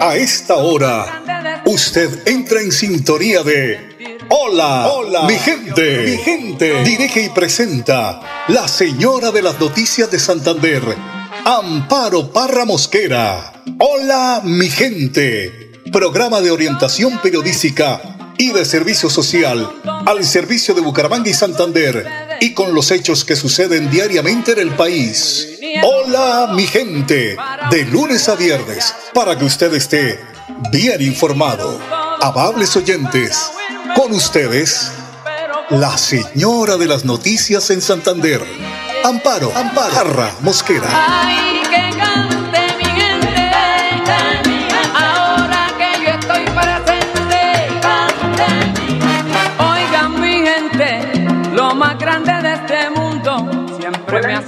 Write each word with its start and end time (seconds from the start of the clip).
A 0.00 0.16
esta 0.16 0.56
hora, 0.56 1.22
usted 1.66 2.26
entra 2.26 2.62
en 2.62 2.72
sintonía 2.72 3.42
de 3.42 4.18
Hola, 4.30 4.88
hola, 4.88 5.22
mi 5.24 5.34
gente, 5.34 5.98
mi 6.06 6.16
gente. 6.16 6.82
Dirige 6.84 7.22
y 7.22 7.28
presenta 7.28 8.46
la 8.48 8.66
señora 8.66 9.30
de 9.30 9.42
las 9.42 9.60
noticias 9.60 10.10
de 10.10 10.18
Santander, 10.18 10.82
Amparo 11.44 12.32
Parra 12.32 12.64
Mosquera. 12.64 13.62
Hola, 13.78 14.40
mi 14.42 14.70
gente. 14.70 15.82
Programa 15.92 16.40
de 16.40 16.50
orientación 16.50 17.18
periodística 17.18 18.00
y 18.38 18.52
de 18.52 18.64
servicio 18.64 19.10
social 19.10 19.70
al 19.84 20.24
servicio 20.24 20.72
de 20.72 20.80
Bucaramanga 20.80 21.28
y 21.28 21.34
Santander 21.34 22.29
y 22.40 22.54
con 22.54 22.74
los 22.74 22.90
hechos 22.90 23.24
que 23.24 23.36
suceden 23.36 23.90
diariamente 23.90 24.52
en 24.52 24.58
el 24.58 24.70
país. 24.70 25.46
Hola 25.82 26.52
mi 26.54 26.66
gente, 26.66 27.36
de 27.70 27.84
lunes 27.84 28.28
a 28.28 28.34
viernes, 28.34 28.94
para 29.14 29.38
que 29.38 29.44
usted 29.44 29.72
esté 29.74 30.18
bien 30.72 31.00
informado. 31.02 31.78
Amables 32.22 32.74
oyentes, 32.76 33.50
con 33.94 34.12
ustedes, 34.12 34.90
la 35.70 35.96
señora 35.96 36.76
de 36.76 36.86
las 36.86 37.04
noticias 37.04 37.70
en 37.70 37.80
Santander, 37.80 38.42
Amparo, 39.04 39.52
Amparo, 39.54 39.94
Jarra 39.94 40.34
Mosquera. 40.40 42.39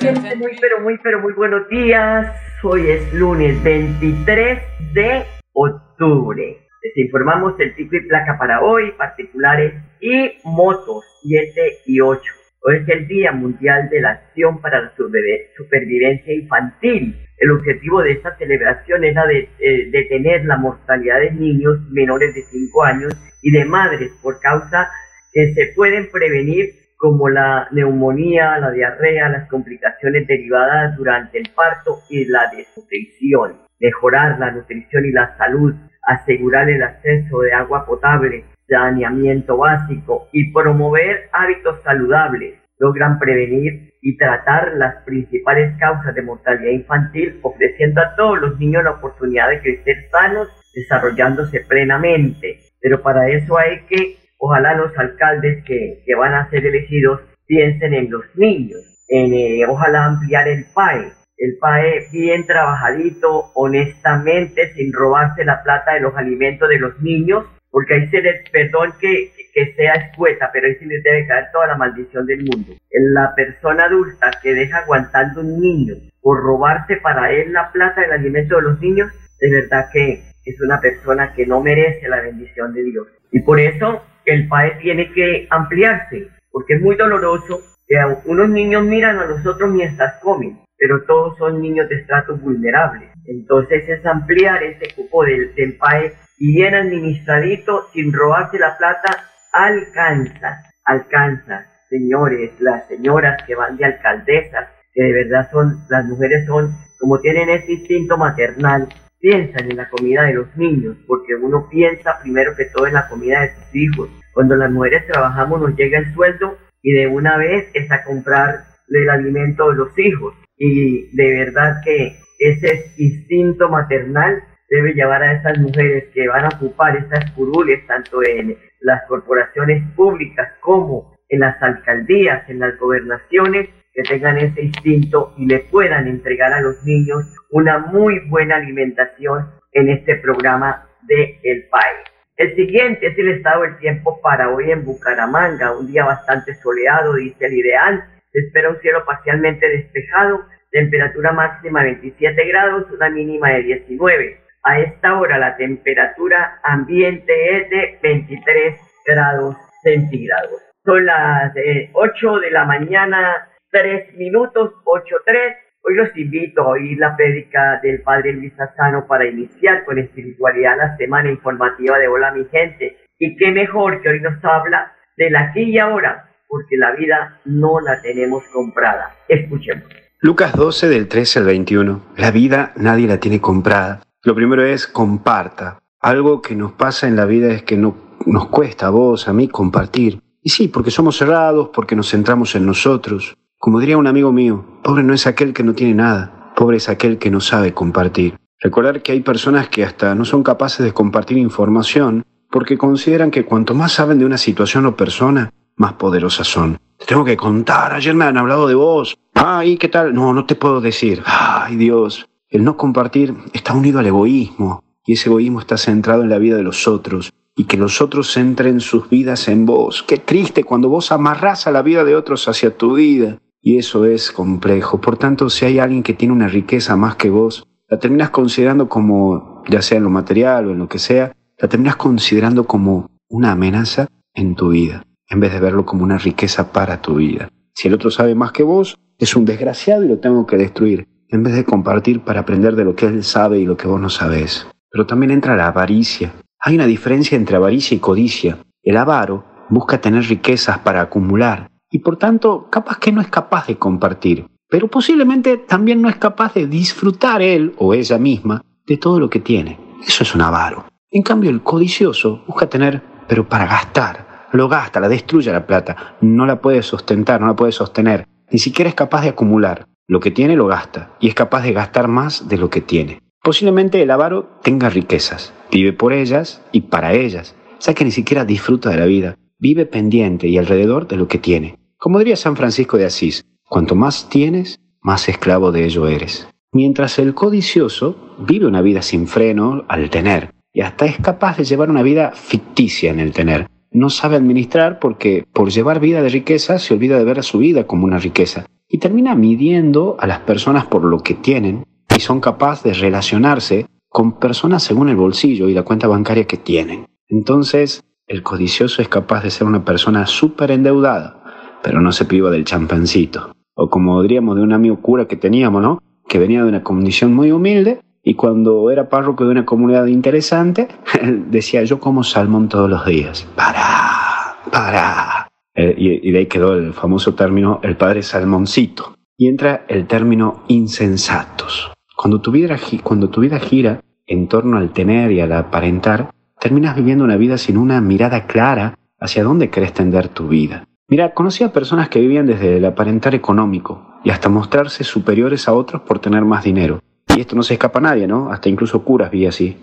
Gente, 0.00 0.36
muy 0.36 0.52
pero 0.60 0.80
muy 0.80 0.98
pero 0.98 1.20
muy 1.20 1.32
buenos 1.34 1.68
días. 1.68 2.34
Hoy 2.62 2.88
es 2.88 3.12
lunes 3.12 3.62
23 3.62 4.62
de 4.94 5.24
octubre. 5.52 6.58
Les 6.82 6.96
informamos 6.96 7.58
el 7.60 7.74
tipo 7.74 7.96
y 7.96 8.06
placa 8.06 8.38
para 8.38 8.62
hoy, 8.62 8.92
particulares 8.92 9.74
y 10.00 10.32
motos 10.44 11.04
7 11.22 11.78
y 11.86 12.00
8. 12.00 12.22
Hoy 12.64 12.76
es 12.76 12.88
el 12.88 13.06
Día 13.06 13.32
Mundial 13.32 13.88
de 13.90 14.00
la 14.00 14.10
Acción 14.10 14.60
para 14.60 14.80
la 14.82 14.92
Supervivencia 14.96 16.32
Infantil. 16.32 17.16
El 17.38 17.50
objetivo 17.50 18.02
de 18.02 18.12
esta 18.12 18.36
celebración 18.36 19.04
es 19.04 19.14
la 19.14 19.26
de 19.26 19.48
eh, 19.58 19.90
detener 19.90 20.44
la 20.44 20.56
mortalidad 20.56 21.20
de 21.20 21.32
niños 21.32 21.78
menores 21.90 22.34
de 22.34 22.42
5 22.42 22.84
años 22.84 23.12
y 23.42 23.50
de 23.50 23.64
madres 23.64 24.12
por 24.22 24.40
causa 24.40 24.88
que 25.32 25.52
se 25.54 25.72
pueden 25.74 26.08
prevenir 26.10 26.81
como 27.02 27.28
la 27.28 27.66
neumonía, 27.72 28.58
la 28.60 28.70
diarrea, 28.70 29.28
las 29.28 29.48
complicaciones 29.48 30.24
derivadas 30.28 30.96
durante 30.96 31.36
el 31.36 31.50
parto 31.52 31.98
y 32.08 32.26
la 32.26 32.48
desnutrición. 32.56 33.56
Mejorar 33.80 34.38
la 34.38 34.52
nutrición 34.52 35.06
y 35.06 35.10
la 35.10 35.36
salud, 35.36 35.74
asegurar 36.06 36.70
el 36.70 36.80
acceso 36.80 37.40
de 37.40 37.54
agua 37.54 37.84
potable, 37.86 38.44
saneamiento 38.68 39.56
básico 39.56 40.28
y 40.30 40.52
promover 40.52 41.28
hábitos 41.32 41.82
saludables 41.82 42.54
logran 42.78 43.18
prevenir 43.18 43.94
y 44.00 44.16
tratar 44.16 44.74
las 44.76 45.02
principales 45.04 45.76
causas 45.80 46.14
de 46.14 46.22
mortalidad 46.22 46.70
infantil, 46.70 47.40
ofreciendo 47.42 48.00
a 48.00 48.14
todos 48.14 48.40
los 48.40 48.60
niños 48.60 48.84
la 48.84 48.92
oportunidad 48.92 49.48
de 49.48 49.60
crecer 49.60 50.08
sanos, 50.12 50.48
desarrollándose 50.72 51.64
plenamente. 51.68 52.60
Pero 52.80 53.02
para 53.02 53.28
eso 53.28 53.58
hay 53.58 53.80
que 53.88 54.21
ojalá 54.42 54.74
los 54.74 54.96
alcaldes 54.98 55.64
que, 55.64 56.02
van 56.18 56.34
a 56.34 56.50
ser 56.50 56.66
elegidos 56.66 57.20
piensen 57.46 57.94
en 57.94 58.10
los 58.10 58.24
niños, 58.34 58.80
en 59.08 59.32
eh, 59.32 59.64
ojalá 59.68 60.04
ampliar 60.04 60.48
el 60.48 60.64
PAE, 60.74 61.12
el 61.38 61.58
PAE 61.60 62.08
bien 62.12 62.44
trabajadito, 62.44 63.52
honestamente, 63.54 64.72
sin 64.74 64.92
robarse 64.92 65.44
la 65.44 65.62
plata 65.62 65.94
de 65.94 66.00
los 66.00 66.16
alimentos 66.16 66.68
de 66.68 66.78
los 66.78 67.00
niños, 67.00 67.44
porque 67.70 67.94
ahí 67.94 68.08
se 68.08 68.20
les, 68.20 68.50
perdón 68.50 68.94
que, 69.00 69.30
que 69.54 69.74
sea 69.74 69.92
escueta, 69.94 70.50
pero 70.52 70.66
ahí 70.66 70.74
sí 70.74 70.86
les 70.86 71.04
debe 71.04 71.26
caer 71.28 71.46
toda 71.52 71.68
la 71.68 71.76
maldición 71.76 72.26
del 72.26 72.40
mundo. 72.40 72.72
La 73.14 73.34
persona 73.36 73.84
adulta 73.84 74.30
que 74.42 74.54
deja 74.54 74.78
aguantando 74.78 75.40
un 75.40 75.60
niño 75.60 75.94
por 76.20 76.42
robarse 76.42 76.96
para 76.96 77.30
él 77.30 77.52
la 77.52 77.70
plata 77.70 78.00
del 78.00 78.12
alimento 78.12 78.56
de 78.56 78.62
los 78.62 78.80
niños, 78.80 79.08
de 79.40 79.50
verdad 79.50 79.86
que 79.92 80.24
es 80.44 80.60
una 80.60 80.80
persona 80.80 81.32
que 81.32 81.46
no 81.46 81.62
merece 81.62 82.08
la 82.08 82.20
bendición 82.20 82.74
de 82.74 82.82
Dios. 82.82 83.06
Y 83.30 83.40
por 83.40 83.58
eso 83.60 84.02
el 84.26 84.48
PAE 84.48 84.78
tiene 84.80 85.12
que 85.12 85.46
ampliarse, 85.50 86.28
porque 86.50 86.74
es 86.74 86.82
muy 86.82 86.96
doloroso 86.96 87.60
que 87.86 87.96
unos 88.26 88.48
niños 88.48 88.84
miran 88.84 89.18
a 89.18 89.26
los 89.26 89.44
otros 89.46 89.70
mientras 89.70 90.20
comen, 90.20 90.58
pero 90.78 91.02
todos 91.04 91.36
son 91.38 91.60
niños 91.60 91.88
de 91.88 91.96
estratos 91.96 92.40
vulnerables. 92.40 93.10
Entonces 93.26 93.88
es 93.88 94.04
ampliar 94.06 94.62
ese 94.62 94.94
cupo 94.94 95.24
del, 95.24 95.54
del 95.54 95.76
PAE 95.76 96.12
y 96.38 96.54
bien 96.54 96.74
administradito, 96.74 97.88
sin 97.92 98.12
robarse 98.12 98.58
la 98.58 98.76
plata, 98.76 99.30
alcanza, 99.52 100.62
alcanza. 100.84 101.66
Señores, 101.88 102.52
las 102.60 102.88
señoras 102.88 103.42
que 103.46 103.54
van 103.54 103.76
de 103.76 103.84
alcaldesas, 103.84 104.68
que 104.92 105.02
de 105.02 105.12
verdad 105.12 105.48
son, 105.50 105.84
las 105.88 106.04
mujeres 106.06 106.46
son, 106.46 106.74
como 106.98 107.20
tienen 107.20 107.50
ese 107.50 107.72
instinto 107.72 108.16
maternal, 108.16 108.88
piensan 109.22 109.70
en 109.70 109.76
la 109.76 109.88
comida 109.88 110.24
de 110.24 110.34
los 110.34 110.54
niños, 110.56 110.96
porque 111.06 111.36
uno 111.36 111.68
piensa 111.70 112.18
primero 112.20 112.54
que 112.56 112.66
todo 112.66 112.88
en 112.88 112.94
la 112.94 113.08
comida 113.08 113.40
de 113.40 113.54
sus 113.54 113.74
hijos. 113.76 114.10
Cuando 114.34 114.56
las 114.56 114.70
mujeres 114.70 115.06
trabajamos 115.06 115.60
nos 115.60 115.76
llega 115.76 116.00
el 116.00 116.12
sueldo 116.12 116.58
y 116.82 116.92
de 116.92 117.06
una 117.06 117.38
vez 117.38 117.70
es 117.72 117.90
a 117.92 118.02
comprar 118.02 118.64
el 118.88 119.08
alimento 119.08 119.70
de 119.70 119.76
los 119.76 119.98
hijos. 119.98 120.34
Y 120.58 121.16
de 121.16 121.36
verdad 121.36 121.76
que 121.84 122.16
ese 122.40 122.92
instinto 122.98 123.68
maternal 123.68 124.42
debe 124.68 124.92
llevar 124.92 125.22
a 125.22 125.32
esas 125.34 125.56
mujeres 125.58 126.06
que 126.12 126.26
van 126.26 126.44
a 126.44 126.56
ocupar 126.56 126.96
estas 126.96 127.30
curules 127.32 127.86
tanto 127.86 128.22
en 128.24 128.58
las 128.80 129.02
corporaciones 129.06 129.84
públicas 129.94 130.48
como 130.60 131.16
en 131.28 131.40
las 131.40 131.62
alcaldías, 131.62 132.48
en 132.50 132.58
las 132.58 132.76
gobernaciones, 132.78 133.68
que 133.92 134.02
tengan 134.02 134.38
ese 134.38 134.62
instinto 134.62 135.34
y 135.36 135.46
le 135.46 135.60
puedan 135.60 136.08
entregar 136.08 136.52
a 136.52 136.60
los 136.60 136.82
niños 136.84 137.26
una 137.50 137.78
muy 137.78 138.20
buena 138.28 138.56
alimentación 138.56 139.50
en 139.72 139.90
este 139.90 140.16
programa 140.16 140.86
de 141.02 141.38
El 141.42 141.64
País. 141.68 142.12
El 142.36 142.54
siguiente 142.56 143.08
es 143.08 143.18
el 143.18 143.28
estado 143.28 143.62
del 143.62 143.78
tiempo 143.78 144.20
para 144.22 144.50
hoy 144.50 144.70
en 144.70 144.84
Bucaramanga, 144.84 145.76
un 145.76 145.86
día 145.86 146.04
bastante 146.04 146.54
soleado, 146.54 147.14
dice 147.14 147.46
el 147.46 147.52
ideal. 147.54 148.04
Se 148.32 148.40
espera 148.40 148.70
un 148.70 148.80
cielo 148.80 149.04
parcialmente 149.04 149.68
despejado, 149.68 150.46
temperatura 150.70 151.32
máxima 151.32 151.82
27 151.82 152.44
grados, 152.46 152.90
una 152.90 153.10
mínima 153.10 153.50
de 153.50 153.62
19. 153.62 154.40
A 154.64 154.80
esta 154.80 155.18
hora 155.18 155.38
la 155.38 155.56
temperatura 155.56 156.58
ambiente 156.62 157.58
es 157.58 157.70
de 157.70 157.98
23 158.02 158.80
grados 159.06 159.56
centígrados. 159.82 160.62
Son 160.84 161.04
las 161.04 161.52
8 161.92 162.38
de 162.40 162.50
la 162.50 162.64
mañana, 162.64 163.48
3 163.72 164.16
minutos, 164.18 164.74
8.3. 164.84 165.56
Hoy 165.84 165.94
los 165.94 166.14
invito 166.16 166.60
a 166.60 166.68
oír 166.68 166.98
la 166.98 167.16
prédica 167.16 167.80
del 167.82 168.02
Padre 168.02 168.34
Luis 168.34 168.52
Sassano 168.54 169.06
para 169.06 169.26
iniciar 169.26 169.84
con 169.86 169.98
espiritualidad 169.98 170.76
la 170.76 170.96
semana 170.98 171.30
informativa 171.30 171.98
de 171.98 172.06
Hola 172.06 172.32
mi 172.32 172.44
gente. 172.50 172.98
Y 173.18 173.34
qué 173.36 173.50
mejor 173.50 174.02
que 174.02 174.10
hoy 174.10 174.20
nos 174.20 174.44
habla 174.44 174.92
de 175.16 175.30
la 175.30 175.44
aquí 175.44 175.62
y 175.62 175.78
ahora, 175.78 176.28
porque 176.46 176.76
la 176.76 176.92
vida 176.92 177.40
no 177.46 177.80
la 177.80 178.00
tenemos 178.02 178.44
comprada. 178.52 179.16
Escuchemos. 179.26 179.84
Lucas 180.20 180.52
12 180.52 180.88
del 180.90 181.08
13 181.08 181.38
al 181.38 181.46
21. 181.46 182.02
La 182.18 182.30
vida 182.30 182.72
nadie 182.76 183.08
la 183.08 183.20
tiene 183.20 183.40
comprada. 183.40 184.02
Lo 184.22 184.34
primero 184.34 184.62
es 184.64 184.86
comparta. 184.86 185.78
Algo 185.98 186.42
que 186.42 186.54
nos 186.54 186.72
pasa 186.72 187.08
en 187.08 187.16
la 187.16 187.24
vida 187.24 187.50
es 187.52 187.62
que 187.62 187.78
no, 187.78 187.96
nos 188.26 188.48
cuesta 188.48 188.88
a 188.88 188.90
vos, 188.90 189.28
a 189.28 189.32
mí, 189.32 189.48
compartir. 189.48 190.20
Y 190.42 190.50
sí, 190.50 190.68
porque 190.68 190.90
somos 190.90 191.16
cerrados, 191.16 191.70
porque 191.72 191.96
nos 191.96 192.10
centramos 192.10 192.54
en 192.54 192.66
nosotros. 192.66 193.34
Como 193.62 193.78
diría 193.78 193.96
un 193.96 194.08
amigo 194.08 194.32
mío, 194.32 194.64
pobre 194.82 195.04
no 195.04 195.14
es 195.14 195.24
aquel 195.28 195.52
que 195.52 195.62
no 195.62 195.72
tiene 195.72 195.94
nada, 195.94 196.52
pobre 196.56 196.78
es 196.78 196.88
aquel 196.88 197.18
que 197.18 197.30
no 197.30 197.38
sabe 197.38 197.72
compartir. 197.72 198.36
Recordar 198.58 199.02
que 199.02 199.12
hay 199.12 199.20
personas 199.20 199.68
que 199.68 199.84
hasta 199.84 200.16
no 200.16 200.24
son 200.24 200.42
capaces 200.42 200.84
de 200.84 200.92
compartir 200.92 201.38
información 201.38 202.24
porque 202.50 202.76
consideran 202.76 203.30
que 203.30 203.44
cuanto 203.44 203.72
más 203.72 203.92
saben 203.92 204.18
de 204.18 204.24
una 204.24 204.36
situación 204.36 204.86
o 204.86 204.96
persona, 204.96 205.52
más 205.76 205.92
poderosas 205.92 206.48
son. 206.48 206.76
Te 206.98 207.06
tengo 207.06 207.24
que 207.24 207.36
contar, 207.36 207.92
ayer 207.92 208.16
me 208.16 208.24
han 208.24 208.36
hablado 208.36 208.66
de 208.66 208.74
vos. 208.74 209.16
Ay, 209.34 209.76
¿qué 209.76 209.86
tal? 209.86 210.12
No, 210.12 210.34
no 210.34 210.44
te 210.44 210.56
puedo 210.56 210.80
decir. 210.80 211.22
Ay, 211.24 211.76
Dios. 211.76 212.26
El 212.48 212.64
no 212.64 212.76
compartir 212.76 213.32
está 213.52 213.74
unido 213.74 214.00
al 214.00 214.06
egoísmo, 214.06 214.82
y 215.06 215.12
ese 215.12 215.28
egoísmo 215.28 215.60
está 215.60 215.76
centrado 215.76 216.24
en 216.24 216.30
la 216.30 216.38
vida 216.38 216.56
de 216.56 216.64
los 216.64 216.88
otros, 216.88 217.32
y 217.54 217.66
que 217.66 217.76
los 217.76 218.02
otros 218.02 218.32
centren 218.32 218.80
sus 218.80 219.08
vidas 219.08 219.46
en 219.46 219.66
vos. 219.66 220.02
Qué 220.02 220.18
triste 220.18 220.64
cuando 220.64 220.88
vos 220.88 221.12
amarrás 221.12 221.68
a 221.68 221.70
la 221.70 221.82
vida 221.82 222.02
de 222.02 222.16
otros 222.16 222.48
hacia 222.48 222.76
tu 222.76 222.94
vida. 222.94 223.38
Y 223.64 223.78
eso 223.78 224.04
es 224.04 224.32
complejo. 224.32 225.00
Por 225.00 225.16
tanto, 225.16 225.48
si 225.48 225.64
hay 225.64 225.78
alguien 225.78 226.02
que 226.02 226.14
tiene 226.14 226.34
una 226.34 226.48
riqueza 226.48 226.96
más 226.96 227.14
que 227.14 227.30
vos, 227.30 227.64
la 227.88 228.00
terminas 228.00 228.30
considerando 228.30 228.88
como, 228.88 229.62
ya 229.68 229.80
sea 229.82 229.98
en 229.98 230.04
lo 230.04 230.10
material 230.10 230.66
o 230.66 230.72
en 230.72 230.78
lo 230.78 230.88
que 230.88 230.98
sea, 230.98 231.32
la 231.58 231.68
terminas 231.68 231.94
considerando 231.94 232.64
como 232.64 233.08
una 233.28 233.52
amenaza 233.52 234.08
en 234.34 234.56
tu 234.56 234.70
vida, 234.70 235.04
en 235.28 235.38
vez 235.38 235.52
de 235.52 235.60
verlo 235.60 235.86
como 235.86 236.02
una 236.02 236.18
riqueza 236.18 236.72
para 236.72 237.00
tu 237.00 237.14
vida. 237.14 237.48
Si 237.72 237.86
el 237.86 237.94
otro 237.94 238.10
sabe 238.10 238.34
más 238.34 238.50
que 238.50 238.64
vos, 238.64 238.98
es 239.16 239.36
un 239.36 239.44
desgraciado 239.44 240.02
y 240.02 240.08
lo 240.08 240.18
tengo 240.18 240.44
que 240.44 240.56
destruir, 240.56 241.06
en 241.28 241.44
vez 241.44 241.54
de 241.54 241.64
compartir 241.64 242.20
para 242.20 242.40
aprender 242.40 242.74
de 242.74 242.84
lo 242.84 242.96
que 242.96 243.06
él 243.06 243.22
sabe 243.22 243.60
y 243.60 243.64
lo 243.64 243.76
que 243.76 243.86
vos 243.86 244.00
no 244.00 244.10
sabés. 244.10 244.66
pero 244.90 245.06
también 245.06 245.30
entra 245.30 245.56
la 245.56 245.68
avaricia. 245.68 246.34
Hay 246.60 246.74
una 246.74 246.84
diferencia 246.84 247.36
entre 247.36 247.56
avaricia 247.56 247.96
y 247.96 248.00
codicia. 248.00 248.58
El 248.82 248.98
avaro 248.98 249.42
busca 249.70 250.02
tener 250.02 250.24
riquezas 250.24 250.80
para 250.80 251.00
acumular 251.00 251.71
y 251.92 252.00
por 252.00 252.16
tanto 252.16 252.68
capaz 252.70 252.98
que 252.98 253.12
no 253.12 253.20
es 253.20 253.28
capaz 253.28 253.66
de 253.68 253.76
compartir, 253.76 254.46
pero 254.68 254.88
posiblemente 254.88 255.58
también 255.58 256.00
no 256.00 256.08
es 256.08 256.16
capaz 256.16 256.54
de 256.54 256.66
disfrutar 256.66 257.42
él 257.42 257.74
o 257.76 257.92
ella 257.92 258.18
misma 258.18 258.62
de 258.86 258.96
todo 258.96 259.20
lo 259.20 259.28
que 259.28 259.40
tiene. 259.40 259.78
Eso 260.04 260.24
es 260.24 260.34
un 260.34 260.40
avaro. 260.40 260.86
En 261.10 261.22
cambio, 261.22 261.50
el 261.50 261.62
codicioso 261.62 262.42
busca 262.46 262.68
tener, 262.68 263.02
pero 263.28 263.46
para 263.46 263.66
gastar. 263.66 264.48
Lo 264.52 264.68
gasta, 264.68 265.00
la 265.00 265.08
destruye 265.08 265.52
la 265.52 265.66
plata, 265.66 266.16
no 266.22 266.46
la 266.46 266.60
puede 266.60 266.82
sustentar, 266.82 267.40
no 267.40 267.46
la 267.46 267.56
puede 267.56 267.72
sostener, 267.72 268.26
ni 268.50 268.58
siquiera 268.58 268.88
es 268.88 268.94
capaz 268.94 269.22
de 269.22 269.28
acumular. 269.28 269.86
Lo 270.08 270.20
que 270.20 270.30
tiene 270.30 270.56
lo 270.56 270.66
gasta 270.66 271.14
y 271.20 271.28
es 271.28 271.34
capaz 271.34 271.62
de 271.62 271.72
gastar 271.72 272.08
más 272.08 272.48
de 272.48 272.56
lo 272.56 272.70
que 272.70 272.80
tiene. 272.80 273.20
Posiblemente 273.42 274.02
el 274.02 274.10
avaro 274.10 274.48
tenga 274.62 274.88
riquezas, 274.88 275.52
vive 275.70 275.92
por 275.92 276.12
ellas 276.12 276.62
y 276.72 276.82
para 276.82 277.12
ellas, 277.12 277.54
ya 277.80 277.92
que 277.92 278.04
ni 278.04 278.10
siquiera 278.10 278.44
disfruta 278.44 278.90
de 278.90 278.96
la 278.96 279.06
vida, 279.06 279.36
vive 279.58 279.86
pendiente 279.86 280.48
y 280.48 280.58
alrededor 280.58 281.06
de 281.06 281.16
lo 281.16 281.28
que 281.28 281.38
tiene. 281.38 281.81
Como 282.02 282.18
diría 282.18 282.34
San 282.34 282.56
Francisco 282.56 282.98
de 282.98 283.04
Asís, 283.04 283.46
cuanto 283.68 283.94
más 283.94 284.28
tienes, 284.28 284.80
más 285.02 285.28
esclavo 285.28 285.70
de 285.70 285.84
ello 285.84 286.08
eres. 286.08 286.48
Mientras 286.72 287.20
el 287.20 287.32
codicioso 287.32 288.16
vive 288.40 288.66
una 288.66 288.82
vida 288.82 289.02
sin 289.02 289.28
freno 289.28 289.84
al 289.86 290.10
tener, 290.10 290.50
y 290.72 290.80
hasta 290.80 291.06
es 291.06 291.18
capaz 291.18 291.58
de 291.58 291.64
llevar 291.64 291.90
una 291.90 292.02
vida 292.02 292.32
ficticia 292.34 293.12
en 293.12 293.20
el 293.20 293.30
tener. 293.30 293.68
No 293.92 294.10
sabe 294.10 294.34
administrar 294.34 294.98
porque 294.98 295.44
por 295.52 295.70
llevar 295.70 296.00
vida 296.00 296.22
de 296.22 296.28
riqueza 296.30 296.80
se 296.80 296.92
olvida 296.92 297.16
de 297.18 297.24
ver 297.24 297.38
a 297.38 297.44
su 297.44 297.58
vida 297.58 297.86
como 297.86 298.04
una 298.04 298.18
riqueza 298.18 298.66
y 298.88 298.98
termina 298.98 299.36
midiendo 299.36 300.16
a 300.18 300.26
las 300.26 300.40
personas 300.40 300.86
por 300.86 301.04
lo 301.04 301.20
que 301.20 301.34
tienen 301.34 301.84
y 302.16 302.18
son 302.18 302.40
capaces 302.40 302.82
de 302.82 302.94
relacionarse 302.94 303.86
con 304.08 304.40
personas 304.40 304.82
según 304.82 305.08
el 305.08 305.14
bolsillo 305.14 305.68
y 305.68 305.74
la 305.74 305.84
cuenta 305.84 306.08
bancaria 306.08 306.48
que 306.48 306.56
tienen. 306.56 307.06
Entonces, 307.28 308.02
el 308.26 308.42
codicioso 308.42 309.02
es 309.02 309.08
capaz 309.08 309.44
de 309.44 309.50
ser 309.50 309.68
una 309.68 309.84
persona 309.84 310.26
súper 310.26 310.72
endeudada, 310.72 311.41
pero 311.82 312.00
no 312.00 312.12
se 312.12 312.24
priva 312.24 312.50
del 312.50 312.64
champancito. 312.64 313.54
O 313.74 313.88
como 313.88 314.22
diríamos 314.22 314.56
de 314.56 314.62
un 314.62 314.72
amigo 314.72 315.00
cura 315.00 315.26
que 315.26 315.36
teníamos, 315.36 315.82
¿no? 315.82 315.98
Que 316.28 316.38
venía 316.38 316.62
de 316.62 316.68
una 316.68 316.82
condición 316.82 317.34
muy 317.34 317.52
humilde 317.52 318.00
y 318.22 318.34
cuando 318.34 318.90
era 318.90 319.08
párroco 319.08 319.44
de 319.44 319.50
una 319.50 319.64
comunidad 319.64 320.06
interesante, 320.06 320.88
decía 321.50 321.82
yo 321.82 321.98
como 321.98 322.22
salmón 322.22 322.68
todos 322.68 322.88
los 322.88 323.04
días. 323.04 323.46
Para, 323.56 324.56
para. 324.70 325.48
Eh, 325.74 325.94
y, 325.96 326.30
de 326.30 326.38
ahí 326.38 326.46
quedó 326.46 326.74
el 326.74 326.92
famoso 326.92 327.34
término 327.34 327.80
el 327.82 327.96
padre 327.96 328.22
salmoncito. 328.22 329.16
Y 329.36 329.48
entra 329.48 329.84
el 329.88 330.06
término 330.06 330.62
insensatos. 330.68 331.90
Cuando 332.16 332.40
tu, 332.40 332.52
vida, 332.52 332.76
cuando 333.02 333.28
tu 333.28 333.40
vida 333.40 333.58
gira 333.58 334.00
en 334.26 334.46
torno 334.46 334.76
al 334.76 334.92
tener 334.92 335.32
y 335.32 335.40
al 335.40 335.52
aparentar, 335.52 336.30
terminas 336.60 336.94
viviendo 336.94 337.24
una 337.24 337.36
vida 337.36 337.58
sin 337.58 337.76
una 337.76 338.00
mirada 338.00 338.46
clara 338.46 338.96
hacia 339.18 339.42
dónde 339.42 339.70
querés 339.70 339.94
tender 339.94 340.28
tu 340.28 340.46
vida. 340.46 340.86
Mira, 341.12 341.34
conocí 341.34 341.62
personas 341.68 342.08
que 342.08 342.20
vivían 342.20 342.46
desde 342.46 342.78
el 342.78 342.86
aparentar 342.86 343.34
económico 343.34 344.00
y 344.24 344.30
hasta 344.30 344.48
mostrarse 344.48 345.04
superiores 345.04 345.68
a 345.68 345.74
otros 345.74 346.00
por 346.00 346.20
tener 346.20 346.46
más 346.46 346.64
dinero. 346.64 347.00
Y 347.36 347.40
esto 347.42 347.54
no 347.54 347.62
se 347.62 347.74
escapa 347.74 347.98
a 347.98 348.02
nadie, 348.02 348.26
¿no? 348.26 348.50
Hasta 348.50 348.70
incluso 348.70 349.04
curas 349.04 349.30
vi 349.30 349.44
así. 349.44 349.76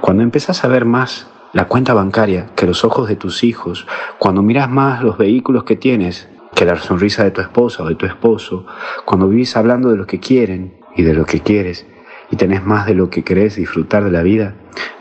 Cuando 0.00 0.22
empezás 0.22 0.64
a 0.64 0.68
ver 0.68 0.86
más 0.86 1.28
la 1.52 1.66
cuenta 1.66 1.92
bancaria 1.92 2.46
que 2.56 2.64
los 2.64 2.82
ojos 2.82 3.08
de 3.08 3.16
tus 3.16 3.44
hijos, 3.44 3.86
cuando 4.18 4.40
miras 4.40 4.70
más 4.70 5.02
los 5.02 5.18
vehículos 5.18 5.64
que 5.64 5.76
tienes 5.76 6.30
que 6.54 6.64
la 6.64 6.76
sonrisa 6.76 7.24
de 7.24 7.30
tu 7.30 7.42
esposa 7.42 7.82
o 7.82 7.86
de 7.86 7.96
tu 7.96 8.06
esposo, 8.06 8.64
cuando 9.04 9.28
vivís 9.28 9.58
hablando 9.58 9.90
de 9.90 9.98
lo 9.98 10.06
que 10.06 10.18
quieren 10.18 10.80
y 10.96 11.02
de 11.02 11.12
lo 11.12 11.26
que 11.26 11.40
quieres 11.40 11.86
y 12.30 12.36
tenés 12.36 12.64
más 12.64 12.86
de 12.86 12.94
lo 12.94 13.10
que 13.10 13.22
querés 13.22 13.56
disfrutar 13.56 14.02
de 14.02 14.12
la 14.12 14.22
vida, 14.22 14.54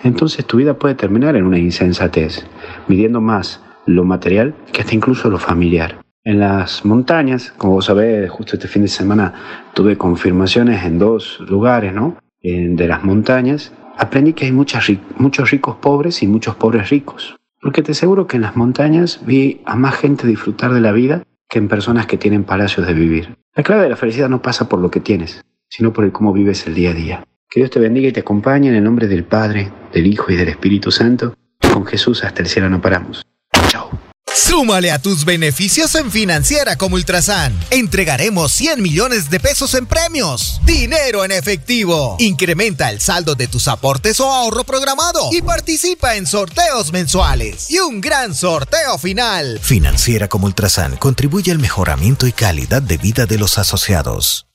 entonces 0.04 0.46
tu 0.46 0.58
vida 0.58 0.74
puede 0.74 0.96
terminar 0.96 1.38
en 1.38 1.46
una 1.46 1.58
insensatez, 1.58 2.46
midiendo 2.90 3.22
más 3.22 3.62
lo 3.94 4.04
material 4.04 4.56
que 4.72 4.82
hasta 4.82 4.96
incluso 4.96 5.30
lo 5.30 5.38
familiar 5.38 6.00
en 6.24 6.40
las 6.40 6.86
montañas. 6.86 7.54
Como 7.58 7.74
vos 7.74 7.86
sabés, 7.86 8.30
justo 8.30 8.56
este 8.56 8.68
fin 8.68 8.84
de 8.84 8.88
semana 8.88 9.34
tuve 9.74 9.98
confirmaciones 9.98 10.84
en 10.86 11.00
dos 11.00 11.40
lugares, 11.40 11.94
¿no? 11.94 12.18
de 12.42 12.88
las 12.88 13.04
montañas. 13.04 13.74
Aprendí 13.98 14.34
que 14.34 14.46
hay 14.46 14.52
muchas, 14.52 14.86
muchos 15.18 15.52
ricos 15.52 15.76
pobres 15.78 16.24
y 16.24 16.28
muchos 16.28 16.56
pobres 16.56 16.90
ricos. 16.90 17.36
Porque 17.62 17.82
te 17.82 17.92
aseguro 17.92 18.28
que 18.28 18.38
en 18.38 18.44
las 18.44 18.56
montañas 18.56 19.22
vi 19.26 19.62
a 19.66 19.76
más 19.76 19.96
gente 19.96 20.26
disfrutar 20.26 20.74
de 20.74 20.80
la 20.80 20.94
vida 20.94 21.24
que 21.50 21.60
en 21.60 21.68
personas 21.68 22.06
que 22.06 22.18
tienen 22.18 22.46
palacios 22.46 22.88
de 22.88 22.94
vivir. 22.94 23.36
La 23.56 23.64
clave 23.64 23.84
de 23.84 23.90
la 23.90 23.98
felicidad 23.98 24.30
no 24.30 24.42
pasa 24.42 24.70
por 24.70 24.80
lo 24.80 24.90
que 24.90 25.02
tienes, 25.02 25.44
sino 25.68 25.92
por 25.92 26.06
el 26.06 26.14
cómo 26.14 26.32
vives 26.32 26.66
el 26.68 26.76
día 26.76 26.92
a 26.92 26.94
día. 26.94 27.24
Que 27.50 27.60
Dios 27.60 27.72
te 27.72 27.80
bendiga 27.80 28.08
y 28.08 28.14
te 28.14 28.22
acompañe 28.22 28.70
en 28.70 28.76
el 28.76 28.84
nombre 28.84 29.08
del 29.08 29.26
Padre, 29.26 29.72
del 29.92 30.08
Hijo 30.08 30.32
y 30.32 30.38
del 30.38 30.50
Espíritu 30.50 30.92
Santo. 30.92 31.34
Con 31.74 31.86
Jesús 31.86 32.24
hasta 32.24 32.42
el 32.42 32.48
cielo 32.48 32.70
no 32.70 32.80
paramos. 32.80 33.26
Chao. 33.70 33.90
Súmale 34.34 34.92
a 34.92 35.00
tus 35.00 35.26
beneficios 35.26 35.96
en 35.96 36.12
Financiera 36.12 36.76
como 36.78 36.96
Ultrasan. 36.96 37.58
Entregaremos 37.72 38.52
100 38.54 38.82
millones 38.82 39.30
de 39.30 39.40
pesos 39.40 39.74
en 39.74 39.86
premios. 39.86 40.62
Dinero 40.66 41.26
en 41.26 41.32
efectivo. 41.32 42.16
Incrementa 42.20 42.90
el 42.90 43.02
saldo 43.02 43.36
de 43.36 43.48
tus 43.48 43.68
aportes 43.68 44.20
o 44.20 44.32
ahorro 44.32 44.64
programado 44.64 45.30
y 45.32 45.42
participa 45.42 46.16
en 46.16 46.28
sorteos 46.28 46.92
mensuales. 46.92 47.70
Y 47.72 47.80
un 47.80 48.02
gran 48.02 48.36
sorteo 48.36 48.98
final. 48.98 49.60
Financiera 49.62 50.28
como 50.28 50.46
Ultrasan 50.46 50.98
contribuye 50.98 51.52
al 51.52 51.60
mejoramiento 51.60 52.28
y 52.28 52.32
calidad 52.32 52.82
de 52.82 52.98
vida 52.98 53.26
de 53.26 53.38
los 53.38 53.58
asociados. 53.58 54.46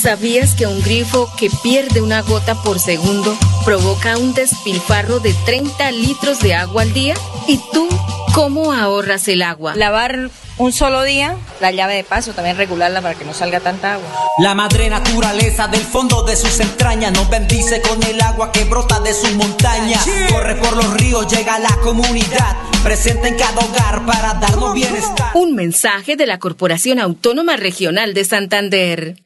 ¿Sabías 0.00 0.54
que 0.54 0.66
un 0.66 0.80
grifo 0.82 1.28
que 1.36 1.50
pierde 1.62 2.00
una 2.00 2.22
gota 2.22 2.54
por 2.62 2.78
segundo 2.78 3.36
provoca 3.64 4.16
un 4.16 4.32
despilfarro 4.32 5.18
de 5.18 5.34
30 5.44 5.90
litros 5.90 6.38
de 6.38 6.54
agua 6.54 6.82
al 6.82 6.92
día? 6.92 7.16
¿Y 7.48 7.58
tú 7.72 7.88
cómo 8.36 8.74
ahorras 8.74 9.26
el 9.28 9.40
agua? 9.40 9.74
Lavar 9.76 10.30
un 10.58 10.72
solo 10.72 11.02
día, 11.04 11.36
la 11.60 11.70
llave 11.70 11.94
de 11.94 12.04
paso, 12.04 12.34
también 12.34 12.58
regularla 12.58 13.00
para 13.00 13.14
que 13.14 13.24
no 13.24 13.32
salga 13.32 13.60
tanta 13.60 13.94
agua. 13.94 14.06
La 14.38 14.54
madre 14.54 14.90
naturaleza 14.90 15.68
del 15.68 15.80
fondo 15.80 16.22
de 16.22 16.36
sus 16.36 16.60
entrañas 16.60 17.12
nos 17.12 17.30
bendice 17.30 17.80
con 17.80 18.02
el 18.02 18.20
agua 18.20 18.52
que 18.52 18.64
brota 18.64 19.00
de 19.00 19.14
sus 19.14 19.32
montañas. 19.32 20.06
Corre 20.30 20.56
por 20.56 20.76
los 20.76 21.00
ríos, 21.00 21.26
llega 21.32 21.54
a 21.54 21.58
la 21.58 21.74
comunidad, 21.82 22.56
presente 22.84 23.28
en 23.28 23.38
cada 23.38 23.58
hogar 23.64 24.04
para 24.04 24.34
darnos 24.34 24.74
bienestar. 24.74 25.30
Un 25.32 25.54
mensaje 25.54 26.16
de 26.16 26.26
la 26.26 26.38
Corporación 26.38 27.00
Autónoma 27.00 27.56
Regional 27.56 28.12
de 28.12 28.24
Santander. 28.26 29.25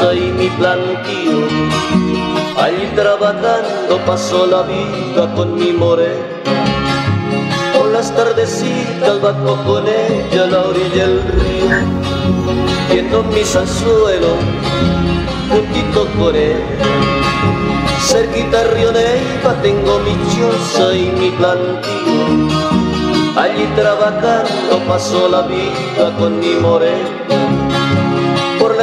Y 0.00 0.32
mi 0.32 0.48
plantío. 0.48 1.46
Allí 2.56 2.86
trabajando 2.96 3.98
paso 4.06 4.46
la 4.46 4.62
vida 4.62 5.34
con 5.34 5.54
mi 5.54 5.72
morena. 5.72 6.24
Por 7.76 7.88
las 7.92 8.10
tardecitas 8.14 9.20
bajo 9.20 9.56
con 9.64 9.84
ella 9.86 10.46
la 10.46 10.60
orilla 10.62 11.06
del 11.06 11.22
río, 11.22 11.68
viendo 12.90 13.22
mis 13.24 13.54
anzuelos 13.54 14.38
juntito 15.50 16.06
con 16.18 16.34
él. 16.34 16.56
Cerquita 18.00 18.64
Río 18.74 18.92
Neiva 18.92 19.52
tengo 19.62 19.98
mi 20.00 20.16
choza 20.32 20.94
y 20.94 21.10
mi 21.18 21.30
plantío. 21.30 22.48
Allí 23.36 23.64
trabajando 23.76 24.78
paso 24.88 25.28
la 25.28 25.42
vida 25.42 26.16
con 26.18 26.40
mi 26.40 26.54
por 26.54 26.82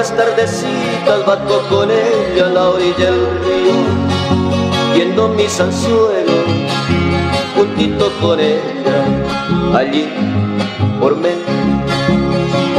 las 0.08 0.16
tardecitas 0.16 1.26
bajo 1.26 1.62
con 1.70 1.90
ella 1.92 2.46
a 2.46 2.50
la 2.50 2.70
orilla 2.70 3.12
del 3.12 3.40
río, 3.44 4.94
viendo 4.94 5.28
mis 5.30 5.60
anzuelos 5.60 6.46
juntito 7.56 8.12
con 8.22 8.40
ella, 8.40 9.78
allí 9.78 10.08
por 11.00 11.16
mí. 11.18 11.30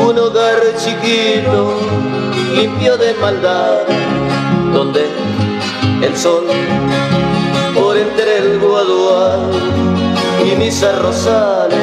Un 0.06 0.18
hogar 0.18 0.58
chiquito, 0.78 1.78
limpio 2.54 2.96
de 2.96 3.12
maldad, 3.14 3.80
donde 4.72 5.06
el 6.00 6.16
sol 6.16 6.46
por 7.74 7.96
entre 7.96 8.38
el 8.38 8.58
guadual 8.58 9.50
y 10.46 10.56
mis 10.56 10.82
arrozales 10.82 11.78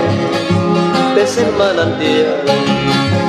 en 1.38 1.58
manantial 1.58 3.25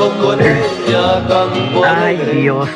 ella 0.00 1.26
Campo 1.26 1.82
Ay 1.84 2.16
Dios, 2.32 2.68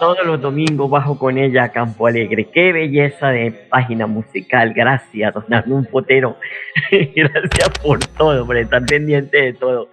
todos 0.00 0.26
los 0.26 0.40
domingos 0.40 0.90
bajo 0.90 1.16
con 1.16 1.38
ella 1.38 1.64
a 1.64 1.68
Campo 1.68 2.08
Alegre. 2.08 2.48
Qué 2.52 2.72
belleza 2.72 3.28
de 3.28 3.52
página 3.70 4.08
musical. 4.08 4.72
Gracias, 4.74 5.32
don 5.32 5.44
Arnulfo 5.54 5.92
Potero. 5.92 6.36
Gracias 6.90 7.70
por 7.80 8.00
todo, 8.18 8.44
por 8.44 8.56
estar 8.56 8.84
pendiente 8.84 9.40
de 9.40 9.52
todo. 9.52 9.90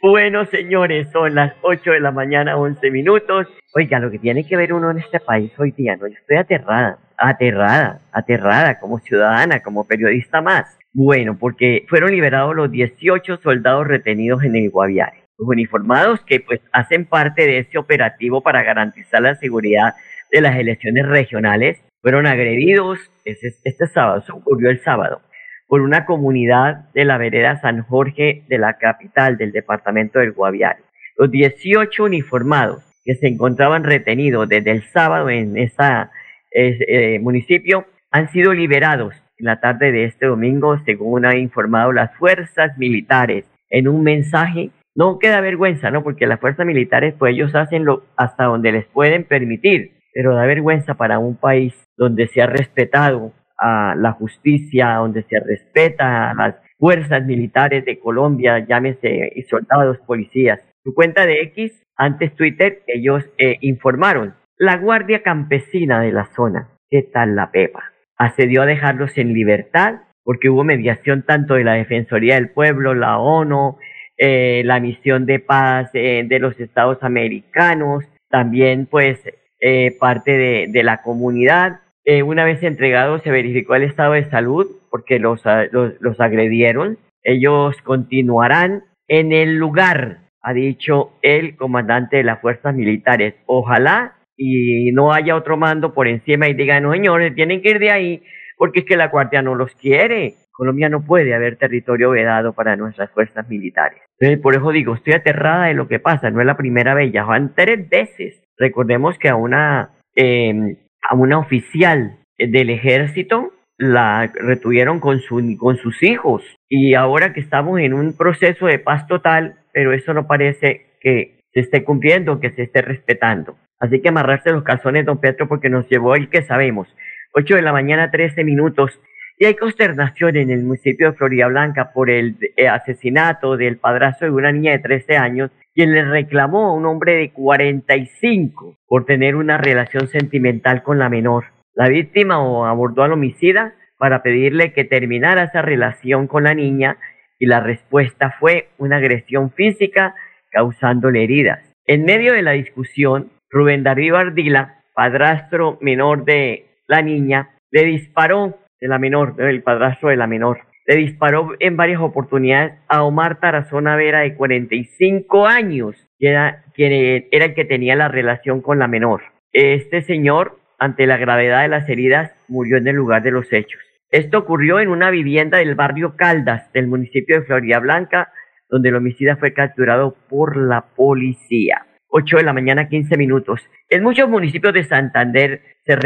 Bueno, 0.00 0.46
señores, 0.46 1.08
son 1.12 1.34
las 1.34 1.54
8 1.62 1.90
de 1.90 2.00
la 2.00 2.12
mañana, 2.12 2.56
11 2.56 2.90
minutos. 2.92 3.48
Oiga, 3.74 3.98
lo 3.98 4.10
que 4.10 4.20
tiene 4.20 4.46
que 4.46 4.56
ver 4.56 4.72
uno 4.72 4.92
en 4.92 4.98
este 4.98 5.18
país 5.18 5.50
hoy 5.58 5.72
día, 5.72 5.96
¿no? 5.96 6.06
Yo 6.06 6.14
estoy 6.14 6.36
aterrada, 6.36 6.98
aterrada, 7.18 8.00
aterrada 8.12 8.78
como 8.78 9.00
ciudadana, 9.00 9.60
como 9.60 9.86
periodista 9.88 10.40
más. 10.40 10.78
Bueno, 10.92 11.36
porque 11.38 11.84
fueron 11.88 12.12
liberados 12.12 12.54
los 12.54 12.70
18 12.70 13.38
soldados 13.38 13.88
retenidos 13.88 14.44
en 14.44 14.54
el 14.54 14.70
Guaviare 14.70 15.21
uniformados 15.46 16.20
que 16.22 16.40
pues 16.40 16.60
hacen 16.72 17.06
parte 17.06 17.46
de 17.46 17.58
ese 17.58 17.78
operativo 17.78 18.40
para 18.42 18.62
garantizar 18.62 19.22
la 19.22 19.34
seguridad 19.34 19.94
de 20.30 20.40
las 20.40 20.56
elecciones 20.56 21.06
regionales 21.06 21.78
fueron 22.00 22.26
agredidos 22.26 22.98
este, 23.24 23.54
este 23.64 23.86
sábado, 23.86 24.24
ocurrió 24.32 24.70
el 24.70 24.80
sábado, 24.80 25.20
por 25.68 25.80
una 25.80 26.04
comunidad 26.04 26.90
de 26.92 27.04
la 27.04 27.16
vereda 27.16 27.60
San 27.60 27.82
Jorge 27.82 28.42
de 28.48 28.58
la 28.58 28.74
capital 28.74 29.36
del 29.36 29.52
departamento 29.52 30.18
del 30.18 30.32
Guaviare. 30.32 30.82
Los 31.16 31.30
18 31.30 32.04
uniformados 32.04 32.82
que 33.04 33.14
se 33.14 33.28
encontraban 33.28 33.84
retenidos 33.84 34.48
desde 34.48 34.70
el 34.70 34.82
sábado 34.82 35.30
en 35.30 35.56
ese 35.56 37.18
municipio 37.20 37.86
han 38.10 38.30
sido 38.30 38.52
liberados 38.52 39.14
en 39.38 39.46
la 39.46 39.60
tarde 39.60 39.92
de 39.92 40.04
este 40.04 40.26
domingo, 40.26 40.78
según 40.84 41.24
han 41.24 41.38
informado 41.38 41.92
las 41.92 42.14
fuerzas 42.16 42.76
militares 42.78 43.44
en 43.70 43.88
un 43.88 44.02
mensaje 44.02 44.70
no 44.94 45.18
queda 45.18 45.40
vergüenza, 45.40 45.90
¿no? 45.90 46.02
Porque 46.02 46.26
las 46.26 46.40
fuerzas 46.40 46.66
militares, 46.66 47.14
pues 47.18 47.32
ellos 47.34 47.54
hacen 47.54 47.84
lo 47.84 48.04
hasta 48.16 48.44
donde 48.44 48.72
les 48.72 48.86
pueden 48.86 49.24
permitir, 49.24 49.92
pero 50.12 50.34
da 50.34 50.44
vergüenza 50.44 50.94
para 50.94 51.18
un 51.18 51.36
país 51.36 51.74
donde 51.96 52.26
se 52.28 52.42
ha 52.42 52.46
respetado 52.46 53.32
a 53.58 53.94
la 53.96 54.12
justicia, 54.12 54.96
donde 54.96 55.22
se 55.22 55.40
respeta 55.40 56.30
a 56.30 56.34
las 56.34 56.56
fuerzas 56.78 57.24
militares 57.24 57.84
de 57.84 57.98
Colombia, 57.98 58.66
llámese 58.66 59.32
soldados, 59.48 59.98
policías. 60.06 60.60
Su 60.82 60.94
cuenta 60.94 61.26
de 61.26 61.42
X, 61.42 61.80
antes 61.96 62.34
Twitter, 62.34 62.82
ellos 62.88 63.24
eh, 63.38 63.56
informaron. 63.60 64.34
La 64.58 64.76
Guardia 64.78 65.22
Campesina 65.22 66.00
de 66.00 66.12
la 66.12 66.26
zona, 66.34 66.70
¿qué 66.90 67.02
tal 67.02 67.36
la 67.36 67.50
Pepa? 67.52 67.84
Accedió 68.18 68.62
a 68.62 68.66
dejarlos 68.66 69.16
en 69.16 69.32
libertad 69.32 70.00
porque 70.24 70.48
hubo 70.48 70.64
mediación 70.64 71.22
tanto 71.22 71.54
de 71.54 71.64
la 71.64 71.74
Defensoría 71.74 72.34
del 72.34 72.50
Pueblo, 72.50 72.94
la 72.94 73.18
ONU, 73.18 73.78
eh, 74.24 74.62
la 74.64 74.78
misión 74.78 75.26
de 75.26 75.40
paz 75.40 75.90
eh, 75.94 76.22
de 76.24 76.38
los 76.38 76.60
Estados 76.60 77.02
Americanos, 77.02 78.04
también 78.30 78.86
pues 78.86 79.18
eh, 79.58 79.96
parte 79.98 80.68
de, 80.68 80.82
la 80.84 81.02
comunidad. 81.02 81.80
una 82.24 82.44
vez 82.44 82.62
entregados 82.62 83.22
se 83.22 83.32
verificó 83.32 83.74
el 83.74 83.82
estado 83.82 84.12
de 84.12 84.30
salud 84.30 84.68
porque 84.92 85.18
los, 85.18 85.42
los, 85.72 85.94
los 86.00 86.20
agredieron. 86.20 86.98
Ellos 87.24 87.74
continuarán 87.82 88.84
en 89.08 89.32
el 89.32 89.56
lugar, 89.56 90.18
ha 90.40 90.52
dicho 90.52 91.14
el 91.22 91.56
comandante 91.56 92.18
de 92.18 92.22
las 92.22 92.40
fuerzas 92.40 92.76
militares. 92.76 93.34
Ojalá 93.46 94.18
y 94.36 94.92
no 94.92 95.12
haya 95.12 95.34
otro 95.34 95.56
mando 95.56 95.94
por 95.94 96.06
encima 96.06 96.48
y 96.48 96.54
digan, 96.54 96.84
no 96.84 96.92
señores, 96.92 97.34
tienen 97.34 97.60
que 97.60 97.70
ir 97.70 97.80
de 97.80 97.90
ahí 97.90 98.22
porque 98.56 98.78
es 98.80 98.86
que 98.86 98.96
la 98.96 99.08
guardia 99.08 99.42
no 99.42 99.56
los 99.56 99.74
quiere. 99.74 100.34
Colombia 100.52 100.88
no 100.88 101.04
puede 101.04 101.34
haber 101.34 101.56
territorio 101.56 102.10
vedado 102.10 102.52
para 102.52 102.76
nuestras 102.76 103.10
fuerzas 103.10 103.48
militares. 103.48 104.00
Entonces, 104.22 104.40
por 104.40 104.54
eso 104.54 104.70
digo, 104.70 104.94
estoy 104.94 105.14
aterrada 105.14 105.66
de 105.66 105.74
lo 105.74 105.88
que 105.88 105.98
pasa, 105.98 106.30
no 106.30 106.40
es 106.40 106.46
la 106.46 106.56
primera 106.56 106.94
vez, 106.94 107.12
ya 107.12 107.24
van 107.24 107.54
tres 107.56 107.88
veces. 107.88 108.40
Recordemos 108.56 109.18
que 109.18 109.28
a 109.28 109.34
una, 109.34 109.90
em, 110.14 110.76
a 111.10 111.16
una 111.16 111.40
oficial 111.40 112.18
del 112.38 112.70
ejército 112.70 113.50
la 113.78 114.30
retuvieron 114.32 115.00
con, 115.00 115.18
su, 115.18 115.56
con 115.58 115.76
sus 115.76 116.04
hijos 116.04 116.44
y 116.68 116.94
ahora 116.94 117.32
que 117.32 117.40
estamos 117.40 117.80
en 117.80 117.94
un 117.94 118.16
proceso 118.16 118.66
de 118.66 118.78
paz 118.78 119.08
total, 119.08 119.56
pero 119.72 119.92
eso 119.92 120.14
no 120.14 120.28
parece 120.28 120.86
que 121.00 121.40
se 121.52 121.58
esté 121.58 121.82
cumpliendo, 121.82 122.38
que 122.38 122.52
se 122.52 122.62
esté 122.62 122.80
respetando. 122.80 123.56
Así 123.80 124.00
que 124.00 124.10
amarrarse 124.10 124.52
los 124.52 124.62
calzones, 124.62 125.04
don 125.04 125.18
Petro, 125.18 125.48
porque 125.48 125.68
nos 125.68 125.88
llevó 125.88 126.14
el 126.14 126.28
que 126.28 126.42
sabemos. 126.42 126.86
8 127.34 127.56
de 127.56 127.62
la 127.62 127.72
mañana, 127.72 128.12
13 128.12 128.44
minutos. 128.44 129.00
Y 129.42 129.44
hay 129.44 129.56
consternación 129.56 130.36
en 130.36 130.50
el 130.50 130.62
municipio 130.62 131.10
de 131.10 131.16
Florida 131.16 131.48
Blanca 131.48 131.90
por 131.92 132.10
el 132.10 132.36
eh, 132.56 132.68
asesinato 132.68 133.56
del 133.56 133.76
padrastro 133.76 134.28
de 134.28 134.34
una 134.34 134.52
niña 134.52 134.70
de 134.70 134.78
13 134.78 135.16
años, 135.16 135.50
quien 135.74 135.90
le 135.90 136.04
reclamó 136.04 136.68
a 136.68 136.74
un 136.74 136.86
hombre 136.86 137.16
de 137.16 137.32
45 137.32 138.76
por 138.86 139.04
tener 139.04 139.34
una 139.34 139.58
relación 139.58 140.06
sentimental 140.06 140.84
con 140.84 141.00
la 141.00 141.08
menor. 141.08 141.46
La 141.74 141.88
víctima 141.88 142.36
abordó 142.70 143.02
al 143.02 143.14
homicida 143.14 143.74
para 143.98 144.22
pedirle 144.22 144.72
que 144.72 144.84
terminara 144.84 145.42
esa 145.42 145.60
relación 145.60 146.28
con 146.28 146.44
la 146.44 146.54
niña 146.54 146.98
y 147.40 147.46
la 147.46 147.58
respuesta 147.58 148.36
fue 148.38 148.68
una 148.78 148.98
agresión 148.98 149.50
física 149.50 150.14
causándole 150.52 151.24
heridas. 151.24 151.68
En 151.88 152.04
medio 152.04 152.32
de 152.32 152.42
la 152.42 152.52
discusión, 152.52 153.32
Rubén 153.50 153.82
Darío 153.82 154.16
Ardila, 154.16 154.84
padrastro 154.94 155.78
menor 155.80 156.24
de 156.24 156.66
la 156.86 157.02
niña, 157.02 157.48
le 157.72 157.86
disparó 157.86 158.61
de 158.82 158.88
la 158.88 158.98
menor, 158.98 159.36
del 159.36 159.62
padrastro 159.62 160.08
de 160.08 160.16
la 160.16 160.26
menor. 160.26 160.58
Le 160.86 160.96
disparó 160.96 161.52
en 161.60 161.76
varias 161.76 162.00
oportunidades 162.00 162.72
a 162.88 163.04
Omar 163.04 163.38
Tarazona 163.38 163.94
Vera 163.94 164.20
de 164.20 164.34
45 164.34 165.46
años, 165.46 165.94
que 166.18 166.28
era, 166.28 166.64
quien 166.74 167.28
era 167.30 167.44
el 167.44 167.54
que 167.54 167.64
tenía 167.64 167.94
la 167.94 168.08
relación 168.08 168.60
con 168.60 168.80
la 168.80 168.88
menor. 168.88 169.22
Este 169.52 170.02
señor, 170.02 170.58
ante 170.80 171.06
la 171.06 171.16
gravedad 171.16 171.62
de 171.62 171.68
las 171.68 171.88
heridas, 171.88 172.32
murió 172.48 172.76
en 172.76 172.88
el 172.88 172.96
lugar 172.96 173.22
de 173.22 173.30
los 173.30 173.52
hechos. 173.52 173.80
Esto 174.10 174.38
ocurrió 174.38 174.80
en 174.80 174.88
una 174.88 175.10
vivienda 175.10 175.58
del 175.58 175.76
barrio 175.76 176.16
Caldas, 176.16 176.70
del 176.72 176.88
municipio 176.88 177.38
de 177.38 177.46
Florida 177.46 177.78
Blanca, 177.78 178.32
donde 178.68 178.88
el 178.88 178.96
homicida 178.96 179.36
fue 179.36 179.52
capturado 179.52 180.16
por 180.28 180.56
la 180.56 180.86
policía. 180.96 181.86
8 182.08 182.38
de 182.38 182.42
la 182.42 182.52
mañana, 182.52 182.88
15 182.88 183.16
minutos. 183.16 183.60
En 183.88 184.02
muchos 184.02 184.28
municipios 184.28 184.74
de 184.74 184.82
Santander 184.82 185.62
se, 185.84 185.96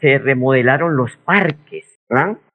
se 0.00 0.18
remodelaron 0.18 0.96
los 0.96 1.16
parques 1.16 1.91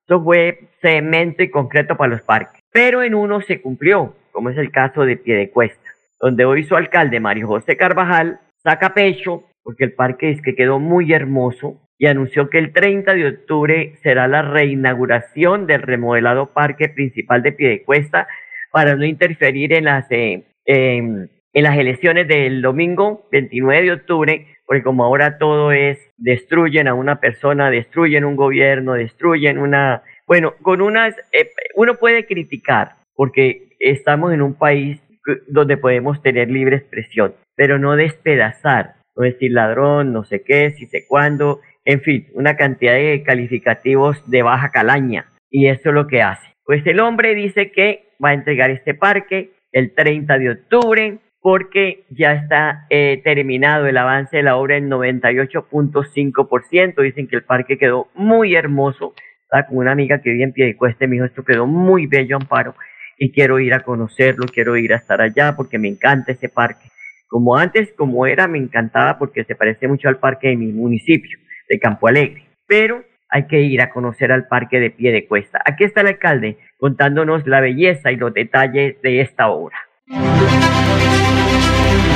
eso 0.06 0.24
fue 0.24 0.70
cemento 0.82 1.44
y 1.44 1.50
concreto 1.50 1.98
para 1.98 2.12
los 2.12 2.22
parques. 2.22 2.62
Pero 2.72 3.04
en 3.04 3.16
uno 3.16 3.42
se 3.42 3.62
cumplió, 3.62 4.16
como 4.32 4.50
es 4.50 4.58
el 4.58 4.72
caso 4.72 5.02
de 5.02 5.18
Piedecuesta, 5.18 5.90
donde 6.20 6.46
hoy 6.46 6.64
su 6.64 6.76
alcalde 6.76 7.20
Mario 7.20 7.48
José 7.48 7.76
Carvajal 7.76 8.40
saca 8.64 8.94
pecho 8.94 9.44
porque 9.64 9.84
el 9.84 9.94
parque 9.94 10.32
es 10.32 10.42
que 10.42 10.56
quedó 10.56 10.80
muy 10.80 11.12
hermoso 11.12 11.82
y 11.98 12.06
anunció 12.06 12.50
que 12.50 12.60
el 12.60 12.72
30 12.72 13.16
de 13.16 13.28
octubre 13.28 13.96
será 14.02 14.28
la 14.28 14.42
reinauguración 14.42 15.68
del 15.68 15.82
remodelado 15.82 16.54
parque 16.54 16.88
principal 16.88 17.42
de 17.42 17.52
Piedecuesta 17.52 18.28
para 18.72 18.96
no 18.96 19.04
interferir 19.04 19.74
en 19.74 19.86
las, 19.86 20.10
eh, 20.12 20.44
en 20.66 21.30
las 21.54 21.78
elecciones 21.78 22.28
del 22.28 22.62
domingo 22.62 23.28
29 23.32 23.84
de 23.84 23.92
octubre 23.92 24.48
porque 24.68 24.84
como 24.84 25.06
ahora 25.06 25.38
todo 25.38 25.72
es, 25.72 25.98
destruyen 26.18 26.90
a 26.90 26.94
una 26.94 27.22
persona, 27.22 27.72
destruyen 27.72 28.26
un 28.26 28.36
gobierno, 28.36 28.94
destruyen 28.94 29.58
una... 29.58 30.04
Bueno, 30.28 30.56
con 30.62 30.82
unas... 30.82 31.16
Eh, 31.32 31.50
uno 31.76 31.96
puede 31.96 32.26
criticar, 32.26 32.96
porque 33.16 33.70
estamos 33.80 34.34
en 34.34 34.42
un 34.42 34.56
país 34.56 35.02
donde 35.48 35.78
podemos 35.78 36.22
tener 36.22 36.52
libre 36.52 36.76
expresión, 36.76 37.34
pero 37.56 37.80
no 37.80 37.96
despedazar, 37.96 38.96
no 39.16 39.24
decir 39.24 39.52
ladrón, 39.54 40.12
no 40.12 40.26
sé 40.26 40.44
qué, 40.44 40.72
si 40.72 40.86
sé 40.86 41.06
cuándo, 41.08 41.62
en 41.86 42.02
fin, 42.02 42.28
una 42.34 42.58
cantidad 42.58 42.94
de 42.94 43.24
calificativos 43.24 44.30
de 44.30 44.42
baja 44.42 44.70
calaña. 44.70 45.28
Y 45.50 45.68
eso 45.68 45.90
es 45.90 45.96
lo 45.96 46.08
que 46.08 46.22
hace. 46.22 46.46
Pues 46.66 46.86
el 46.86 47.00
hombre 47.00 47.34
dice 47.36 47.72
que 47.72 48.10
va 48.24 48.30
a 48.30 48.34
entregar 48.34 48.70
este 48.70 48.94
parque 48.94 49.52
el 49.72 49.94
30 49.94 50.38
de 50.38 50.50
octubre, 50.52 51.18
porque 51.42 52.06
ya 52.10 52.34
está 52.34 52.86
eh, 52.90 53.22
terminado 53.24 53.88
el 53.88 53.98
avance 53.98 54.38
de 54.38 54.44
la 54.44 54.58
obra 54.58 54.78
en 54.78 54.90
98.5%. 54.90 57.02
Dicen 57.02 57.28
que 57.28 57.36
el 57.36 57.44
parque 57.44 57.78
quedó 57.78 58.08
muy 58.16 58.56
hermoso. 58.56 59.14
Estaba 59.44 59.68
con 59.68 59.78
una 59.78 59.92
amiga 59.92 60.22
que 60.22 60.32
vive 60.32 60.44
en 60.44 60.52
Piedecuesta 60.52 61.08
me 61.08 61.14
dijo, 61.14 61.26
esto 61.26 61.46
quedó 61.46 61.68
muy 61.68 62.06
bello, 62.06 62.36
Amparo, 62.36 62.76
y 63.18 63.32
quiero 63.32 63.60
ir 63.60 63.74
a 63.74 63.80
conocerlo, 63.80 64.46
quiero 64.46 64.76
ir 64.76 64.94
a 64.94 64.98
estar 64.98 65.22
allá 65.22 65.56
porque 65.56 65.80
me 65.80 65.88
encanta 65.88 66.34
ese 66.34 66.50
parque. 66.50 66.90
Como 67.28 67.56
antes, 67.58 67.94
como 67.94 68.26
era, 68.26 68.48
me 68.48 68.58
encantaba 68.58 69.18
porque 69.18 69.46
se 69.46 69.56
parece 69.56 69.88
mucho 69.88 70.10
al 70.10 70.18
parque 70.18 70.50
de 70.50 70.58
mi 70.58 70.74
municipio, 70.74 71.40
de 71.70 71.80
Campo 71.80 72.08
Alegre. 72.08 72.44
Pero 72.68 73.06
hay 73.30 73.48
que 73.48 73.62
ir 73.62 73.82
a 73.82 73.90
conocer 73.90 74.32
al 74.32 74.48
parque 74.48 74.80
de 74.80 74.92
Piedecuesta. 74.92 75.62
Aquí 75.66 75.84
está 75.84 76.02
el 76.02 76.08
alcalde 76.08 76.58
contándonos 76.78 77.46
la 77.48 77.62
belleza 77.62 78.12
y 78.12 78.16
los 78.16 78.34
detalles 78.34 79.02
de 79.02 79.22
esta 79.22 79.50
obra. 79.50 79.78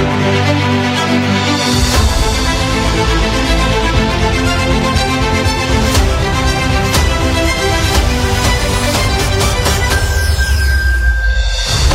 Thank 0.03 0.75
you. 0.75 0.81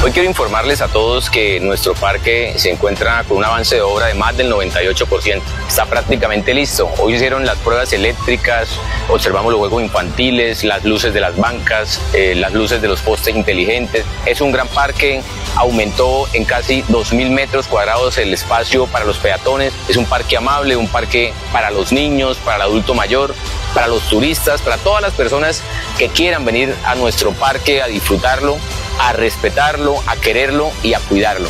Hoy 0.06 0.12
quiero 0.12 0.28
informarles 0.28 0.82
a 0.82 0.86
todos 0.86 1.30
que 1.30 1.58
nuestro 1.58 1.92
parque 1.94 2.54
se 2.58 2.70
encuentra 2.70 3.24
con 3.24 3.38
un 3.38 3.44
avance 3.44 3.74
de 3.74 3.80
obra 3.80 4.06
de 4.06 4.14
más 4.14 4.36
del 4.36 4.48
98%. 4.52 5.42
Está 5.66 5.84
prácticamente 5.86 6.54
listo. 6.54 6.88
Hoy 6.98 7.14
hicieron 7.14 7.44
las 7.44 7.58
pruebas 7.58 7.92
eléctricas, 7.92 8.68
observamos 9.08 9.50
los 9.50 9.58
juegos 9.58 9.82
infantiles, 9.82 10.62
las 10.62 10.84
luces 10.84 11.12
de 11.12 11.18
las 11.18 11.36
bancas, 11.36 12.00
eh, 12.12 12.36
las 12.36 12.52
luces 12.52 12.80
de 12.80 12.86
los 12.86 13.00
postes 13.00 13.34
inteligentes. 13.34 14.04
Es 14.26 14.40
un 14.40 14.52
gran 14.52 14.68
parque, 14.68 15.22
aumentó 15.56 16.28
en 16.34 16.44
casi 16.44 16.84
2.000 16.84 17.30
metros 17.30 17.66
cuadrados 17.66 18.16
el 18.18 18.32
espacio 18.32 18.86
para 18.86 19.04
los 19.04 19.18
peatones. 19.18 19.72
Es 19.88 19.96
un 19.96 20.06
parque 20.06 20.36
amable, 20.36 20.76
un 20.76 20.86
parque 20.86 21.32
para 21.50 21.72
los 21.72 21.90
niños, 21.90 22.36
para 22.36 22.58
el 22.58 22.62
adulto 22.62 22.94
mayor, 22.94 23.34
para 23.74 23.88
los 23.88 24.08
turistas, 24.08 24.62
para 24.62 24.76
todas 24.76 25.02
las 25.02 25.14
personas 25.14 25.62
que 25.98 26.08
quieran 26.10 26.44
venir 26.44 26.76
a 26.84 26.94
nuestro 26.94 27.32
parque 27.32 27.82
a 27.82 27.88
disfrutarlo 27.88 28.56
a 28.98 29.12
respetarlo, 29.12 29.96
a 30.06 30.16
quererlo 30.16 30.70
y 30.82 30.94
a 30.94 31.00
cuidarlo. 31.00 31.48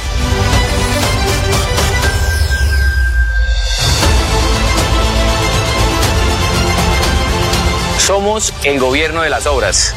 Somos 7.98 8.54
el 8.62 8.78
gobierno 8.78 9.22
de 9.22 9.30
las 9.30 9.46
obras. 9.46 9.94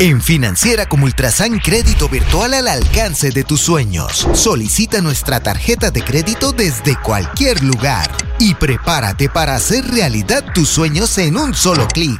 En 0.00 0.22
Financiera 0.22 0.86
como 0.86 1.04
Ultrasan 1.04 1.58
Crédito 1.58 2.08
Virtual 2.08 2.54
al 2.54 2.68
alcance 2.68 3.32
de 3.32 3.44
tus 3.44 3.60
sueños. 3.60 4.26
Solicita 4.32 5.02
nuestra 5.02 5.40
tarjeta 5.40 5.90
de 5.90 6.02
crédito 6.02 6.52
desde 6.52 6.96
cualquier 6.96 7.62
lugar 7.62 8.10
y 8.38 8.54
prepárate 8.54 9.28
para 9.28 9.56
hacer 9.56 9.84
realidad 9.84 10.42
tus 10.54 10.70
sueños 10.70 11.18
en 11.18 11.36
un 11.36 11.52
solo 11.52 11.86
clic. 11.86 12.18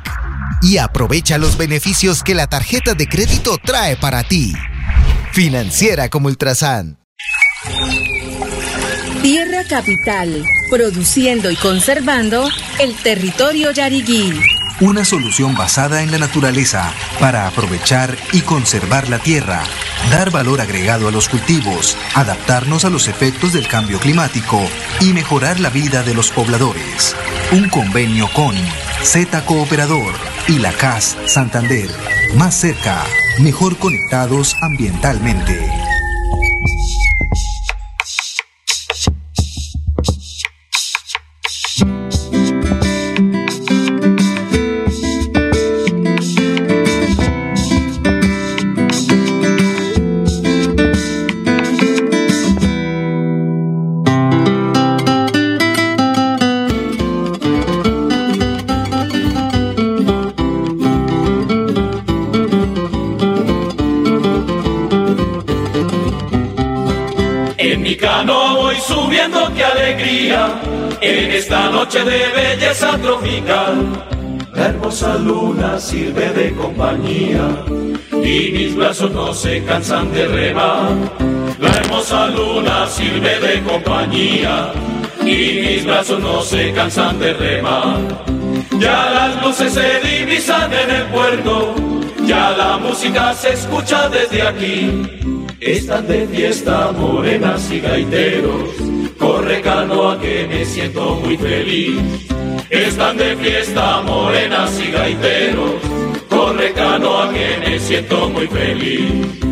Y 0.60 0.76
aprovecha 0.76 1.38
los 1.38 1.56
beneficios 1.56 2.22
que 2.22 2.34
la 2.34 2.48
tarjeta 2.48 2.92
de 2.92 3.08
crédito 3.08 3.56
trae 3.64 3.96
para 3.96 4.24
ti. 4.24 4.52
Financiera 5.32 6.10
como 6.10 6.28
Ultrasan. 6.28 6.98
Tierra 9.22 9.64
Capital, 9.66 10.44
produciendo 10.68 11.50
y 11.50 11.56
conservando 11.56 12.46
el 12.78 12.94
territorio 12.96 13.70
yariguí 13.70 14.38
una 14.80 15.04
solución 15.04 15.54
basada 15.54 16.02
en 16.02 16.10
la 16.10 16.18
naturaleza 16.18 16.92
para 17.20 17.46
aprovechar 17.46 18.16
y 18.32 18.40
conservar 18.40 19.08
la 19.08 19.18
tierra, 19.18 19.62
dar 20.10 20.30
valor 20.30 20.60
agregado 20.60 21.08
a 21.08 21.10
los 21.10 21.28
cultivos, 21.28 21.96
adaptarnos 22.14 22.84
a 22.84 22.90
los 22.90 23.06
efectos 23.06 23.52
del 23.52 23.68
cambio 23.68 23.98
climático 23.98 24.58
y 25.00 25.12
mejorar 25.12 25.60
la 25.60 25.70
vida 25.70 26.02
de 26.02 26.14
los 26.14 26.30
pobladores. 26.30 27.14
Un 27.52 27.68
convenio 27.68 28.28
con 28.32 28.54
Z 29.02 29.44
Cooperador 29.44 30.14
y 30.48 30.58
la 30.58 30.72
CAS 30.72 31.16
Santander. 31.26 31.90
Más 32.36 32.54
cerca, 32.54 33.02
mejor 33.38 33.76
conectados 33.76 34.56
ambientalmente. 34.60 35.79
En 71.00 71.30
esta 71.30 71.70
noche 71.70 72.04
de 72.04 72.28
belleza 72.28 72.98
tropical. 72.98 74.06
La 74.54 74.66
hermosa 74.66 75.16
luna 75.16 75.78
sirve 75.78 76.30
de 76.30 76.54
compañía 76.54 77.48
y 78.12 78.52
mis 78.52 78.76
brazos 78.76 79.10
no 79.12 79.34
se 79.34 79.62
cansan 79.64 80.12
de 80.12 80.26
remar. 80.26 80.90
La 81.58 81.68
hermosa 81.68 82.28
luna 82.28 82.86
sirve 82.86 83.38
de 83.40 83.62
compañía 83.62 84.72
y 85.22 85.60
mis 85.60 85.84
brazos 85.84 86.20
no 86.20 86.42
se 86.42 86.72
cansan 86.72 87.18
de 87.18 87.34
remar. 87.34 87.98
Ya 88.78 89.10
las 89.10 89.42
luces 89.44 89.72
se 89.74 90.00
divisan 90.00 90.72
en 90.72 90.90
el 90.90 91.06
puerto, 91.06 91.74
ya 92.24 92.50
la 92.50 92.78
música 92.78 93.34
se 93.34 93.52
escucha 93.52 94.08
desde 94.08 94.42
aquí. 94.42 95.19
Están 95.60 96.06
de 96.08 96.26
fiesta 96.26 96.90
morenas 96.92 97.70
y 97.70 97.80
gaiteros 97.80 98.90
Corre 99.20 99.60
canoa 99.60 100.18
que 100.18 100.46
me 100.48 100.64
siento 100.64 101.16
muy 101.16 101.36
feliz. 101.36 102.26
Están 102.70 103.18
de 103.18 103.36
fiesta 103.36 104.00
morenas 104.00 104.80
y 104.80 104.90
gaiteros. 104.90 105.74
Corre 106.30 106.72
canoa 106.72 107.30
que 107.30 107.58
me 107.60 107.78
siento 107.78 108.30
muy 108.30 108.46
feliz. 108.46 109.42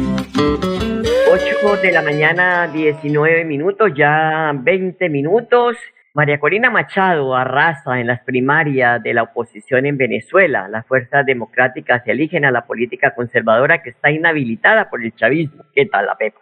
8 1.30 1.82
de 1.82 1.92
la 1.92 2.00
mañana, 2.00 2.66
19 2.68 3.44
minutos, 3.44 3.92
ya 3.94 4.52
20 4.54 5.10
minutos. 5.10 5.76
María 6.18 6.40
Corina 6.40 6.68
Machado 6.68 7.36
arrasa 7.36 8.00
en 8.00 8.08
las 8.08 8.18
primarias 8.24 9.00
de 9.04 9.14
la 9.14 9.22
oposición 9.22 9.86
en 9.86 9.96
Venezuela. 9.96 10.66
Las 10.66 10.84
fuerzas 10.84 11.24
democráticas 11.24 12.02
eligen 12.06 12.44
a 12.44 12.50
la 12.50 12.66
política 12.66 13.14
conservadora 13.14 13.84
que 13.84 13.90
está 13.90 14.10
inhabilitada 14.10 14.90
por 14.90 15.00
el 15.00 15.14
chavismo. 15.14 15.62
¿Qué 15.76 15.86
tal 15.86 16.06
la 16.06 16.16
Pepa? 16.16 16.40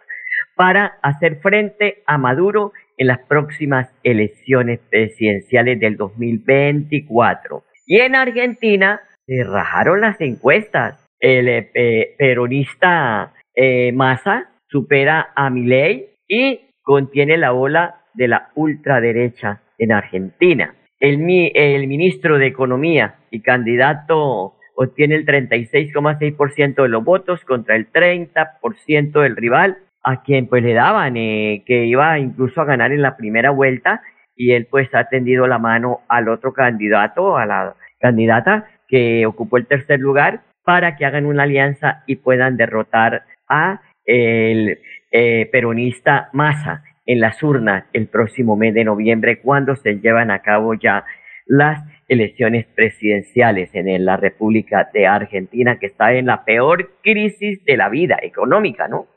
Para 0.55 0.97
hacer 1.03 1.41
frente 1.41 2.01
a 2.07 2.17
Maduro 2.17 2.73
en 2.97 3.05
las 3.05 3.19
próximas 3.19 3.87
elecciones 4.01 4.79
presidenciales 4.89 5.79
del 5.79 5.95
2024. 5.95 7.63
Y 7.85 7.99
en 7.99 8.15
Argentina 8.15 9.01
se 9.27 9.43
rajaron 9.43 10.01
las 10.01 10.19
encuestas. 10.21 11.07
El 11.19 11.47
eh, 11.47 12.15
peronista 12.17 13.31
eh, 13.53 13.91
Massa 13.91 14.49
supera 14.69 15.33
a 15.35 15.51
Milei 15.51 16.15
y 16.27 16.61
contiene 16.81 17.37
la 17.37 17.53
ola 17.53 18.01
de 18.15 18.27
la 18.27 18.49
ultraderecha 18.55 19.61
en 19.77 19.91
Argentina. 19.91 20.75
El, 20.99 21.19
el 21.53 21.87
ministro 21.87 22.37
de 22.37 22.47
Economía 22.47 23.15
y 23.29 23.41
candidato 23.41 24.55
obtiene 24.75 25.15
el 25.15 25.25
36,6% 25.25 26.83
de 26.83 26.89
los 26.89 27.03
votos 27.03 27.43
contra 27.45 27.75
el 27.75 27.91
30% 27.91 29.21
del 29.21 29.35
rival 29.35 29.77
a 30.03 30.21
quien 30.21 30.47
pues 30.47 30.63
le 30.63 30.73
daban 30.73 31.17
eh, 31.17 31.63
que 31.65 31.85
iba 31.85 32.17
incluso 32.19 32.61
a 32.61 32.65
ganar 32.65 32.91
en 32.91 33.01
la 33.01 33.17
primera 33.17 33.49
vuelta 33.49 34.01
y 34.35 34.53
él 34.53 34.67
pues 34.69 34.87
ha 34.93 35.09
tendido 35.09 35.47
la 35.47 35.57
mano 35.57 36.01
al 36.07 36.29
otro 36.29 36.53
candidato, 36.53 37.37
a 37.37 37.45
la 37.45 37.75
candidata 37.99 38.67
que 38.87 39.25
ocupó 39.25 39.57
el 39.57 39.65
tercer 39.65 39.99
lugar 39.99 40.41
para 40.63 40.95
que 40.95 41.05
hagan 41.05 41.25
una 41.25 41.43
alianza 41.43 42.03
y 42.05 42.17
puedan 42.17 42.55
derrotar 42.55 43.23
a 43.49 43.81
el 44.05 44.79
eh, 45.11 45.49
peronista 45.51 46.29
Massa 46.33 46.83
en 47.07 47.19
las 47.19 47.41
urnas 47.41 47.85
el 47.93 48.07
próximo 48.07 48.55
mes 48.55 48.73
de 48.75 48.83
noviembre 48.83 49.39
cuando 49.39 49.75
se 49.75 49.95
llevan 49.99 50.29
a 50.29 50.43
cabo 50.43 50.75
ya 50.75 51.05
las 51.47 51.81
elecciones 52.07 52.65
presidenciales 52.67 53.69
en 53.73 54.05
la 54.05 54.17
República 54.17 54.89
de 54.93 55.07
Argentina 55.07 55.79
que 55.79 55.87
está 55.87 56.13
en 56.13 56.27
la 56.27 56.45
peor 56.45 56.91
crisis 57.01 57.63
de 57.65 57.77
la 57.77 57.89
vida 57.89 58.17
económica, 58.21 58.87
¿no? 58.87 59.07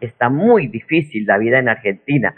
Está, 0.00 0.28
muy 0.28 0.68
difícil 0.68 1.24
la 1.26 1.38
vida 1.38 1.58
en 1.58 1.68
Argentina. 1.68 2.34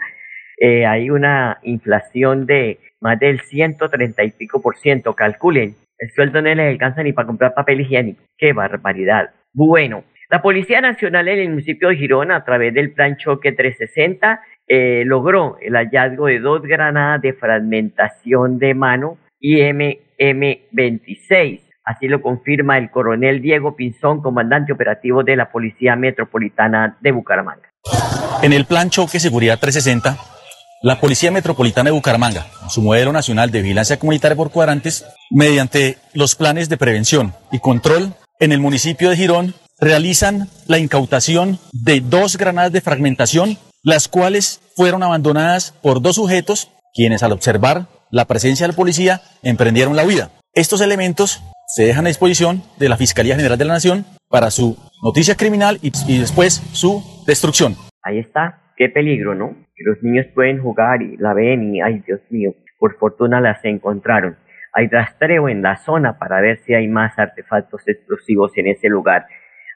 Eh, 0.57 0.85
hay 0.85 1.09
una 1.09 1.59
inflación 1.63 2.45
de 2.45 2.79
más 3.01 3.19
del 3.19 3.39
130 3.41 4.23
y 4.23 4.31
pico 4.31 4.61
por 4.61 4.77
ciento. 4.77 5.13
Calculen 5.15 5.75
El 5.97 6.09
sueldo 6.11 6.41
no 6.41 6.53
les 6.53 6.71
alcanza 6.71 7.03
ni 7.03 7.13
para 7.13 7.27
comprar 7.27 7.53
papel 7.53 7.81
higiénico. 7.81 8.21
¡Qué 8.37 8.53
barbaridad! 8.53 9.29
Bueno, 9.53 10.03
la 10.31 10.41
Policía 10.43 10.79
Nacional 10.79 11.27
en 11.27 11.39
el 11.39 11.49
municipio 11.49 11.89
de 11.89 11.95
Girona, 11.95 12.35
a 12.35 12.45
través 12.45 12.71
del 12.73 12.93
plan 12.93 13.17
Choque 13.17 13.51
360, 13.51 14.41
eh, 14.69 15.03
logró 15.05 15.57
el 15.59 15.73
hallazgo 15.73 16.27
de 16.27 16.39
dos 16.39 16.61
granadas 16.61 17.21
de 17.23 17.33
fragmentación 17.33 18.59
de 18.59 18.75
mano 18.75 19.17
IMM-26. 19.41 21.61
Así 21.83 22.07
lo 22.07 22.21
confirma 22.21 22.77
el 22.77 22.91
coronel 22.91 23.41
Diego 23.41 23.75
Pinzón, 23.75 24.21
comandante 24.21 24.71
operativo 24.71 25.23
de 25.23 25.35
la 25.35 25.51
Policía 25.51 25.95
Metropolitana 25.95 26.97
de 27.01 27.11
Bucaramanga. 27.11 27.71
En 28.43 28.53
el 28.53 28.65
plan 28.65 28.91
Choque 28.91 29.19
Seguridad 29.19 29.57
360, 29.59 30.15
la 30.83 30.99
Policía 30.99 31.31
Metropolitana 31.31 31.89
de 31.89 31.95
Bucaramanga, 31.95 32.45
su 32.69 32.83
modelo 32.83 33.11
nacional 33.11 33.49
de 33.49 33.63
vigilancia 33.63 33.97
comunitaria 33.97 34.37
por 34.37 34.51
cuadrantes, 34.51 35.03
mediante 35.31 35.97
los 36.13 36.35
planes 36.35 36.69
de 36.69 36.77
prevención 36.77 37.33
y 37.51 37.57
control 37.59 38.13
en 38.39 38.51
el 38.51 38.59
municipio 38.59 39.09
de 39.09 39.17
Girón, 39.17 39.55
realizan 39.79 40.47
la 40.67 40.77
incautación 40.77 41.57
de 41.73 42.01
dos 42.01 42.37
granadas 42.37 42.71
de 42.71 42.81
fragmentación, 42.81 43.57
las 43.83 44.07
cuales 44.07 44.61
fueron 44.75 45.03
abandonadas 45.03 45.71
por 45.81 46.01
dos 46.01 46.15
sujetos, 46.15 46.71
quienes 46.93 47.23
al 47.23 47.31
observar 47.31 47.87
la 48.11 48.25
presencia 48.25 48.67
del 48.67 48.75
policía 48.75 49.21
emprendieron 49.43 49.95
la 49.95 50.03
huida. 50.03 50.31
Estos 50.53 50.81
elementos 50.81 51.41
se 51.67 51.83
dejan 51.83 52.05
a 52.05 52.09
disposición 52.09 52.63
de 52.79 52.89
la 52.89 52.97
Fiscalía 52.97 53.35
General 53.35 53.57
de 53.57 53.65
la 53.65 53.73
Nación 53.73 54.05
para 54.29 54.49
su 54.49 54.77
noticia 55.03 55.35
criminal 55.35 55.77
y, 55.81 56.19
después 56.19 56.55
su 56.73 57.03
destrucción. 57.27 57.75
Ahí 58.01 58.19
está, 58.19 58.73
qué 58.75 58.89
peligro, 58.89 59.35
¿no? 59.35 59.55
Los 59.77 60.01
niños 60.01 60.25
pueden 60.33 60.61
jugar 60.61 61.01
y 61.01 61.15
la 61.17 61.33
ven 61.33 61.75
y, 61.75 61.81
ay 61.81 62.01
Dios 62.05 62.21
mío, 62.29 62.53
por 62.79 62.97
fortuna 62.97 63.39
las 63.39 63.63
encontraron. 63.63 64.37
Hay 64.73 64.87
rastreo 64.87 65.49
en 65.49 65.61
la 65.61 65.77
zona 65.77 66.17
para 66.17 66.41
ver 66.41 66.59
si 66.65 66.73
hay 66.73 66.87
más 66.87 67.17
artefactos 67.17 67.81
explosivos 67.87 68.51
en 68.55 68.67
ese 68.67 68.87
lugar. 68.87 69.25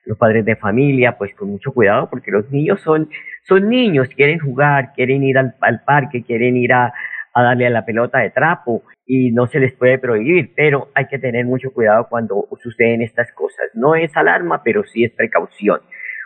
Los 0.05 0.17
padres 0.17 0.45
de 0.45 0.55
familia, 0.55 1.17
pues 1.17 1.33
con 1.35 1.49
mucho 1.49 1.71
cuidado, 1.71 2.09
porque 2.09 2.31
los 2.31 2.49
niños 2.51 2.81
son, 2.81 3.09
son 3.47 3.69
niños, 3.69 4.09
quieren 4.09 4.39
jugar, 4.39 4.93
quieren 4.93 5.23
ir 5.23 5.37
al 5.37 5.83
parque, 5.85 6.23
quieren 6.23 6.57
ir 6.57 6.73
a, 6.73 6.93
a 7.33 7.43
darle 7.43 7.67
a 7.67 7.69
la 7.69 7.85
pelota 7.85 8.19
de 8.19 8.29
trapo 8.29 8.83
y 9.05 9.31
no 9.31 9.47
se 9.47 9.59
les 9.59 9.73
puede 9.73 9.97
prohibir, 9.97 10.53
pero 10.55 10.89
hay 10.93 11.07
que 11.07 11.19
tener 11.19 11.45
mucho 11.45 11.71
cuidado 11.71 12.07
cuando 12.09 12.47
suceden 12.61 13.01
estas 13.01 13.31
cosas. 13.33 13.65
No 13.73 13.95
es 13.95 14.15
alarma, 14.15 14.61
pero 14.63 14.83
sí 14.83 15.03
es 15.03 15.11
precaución. 15.11 15.81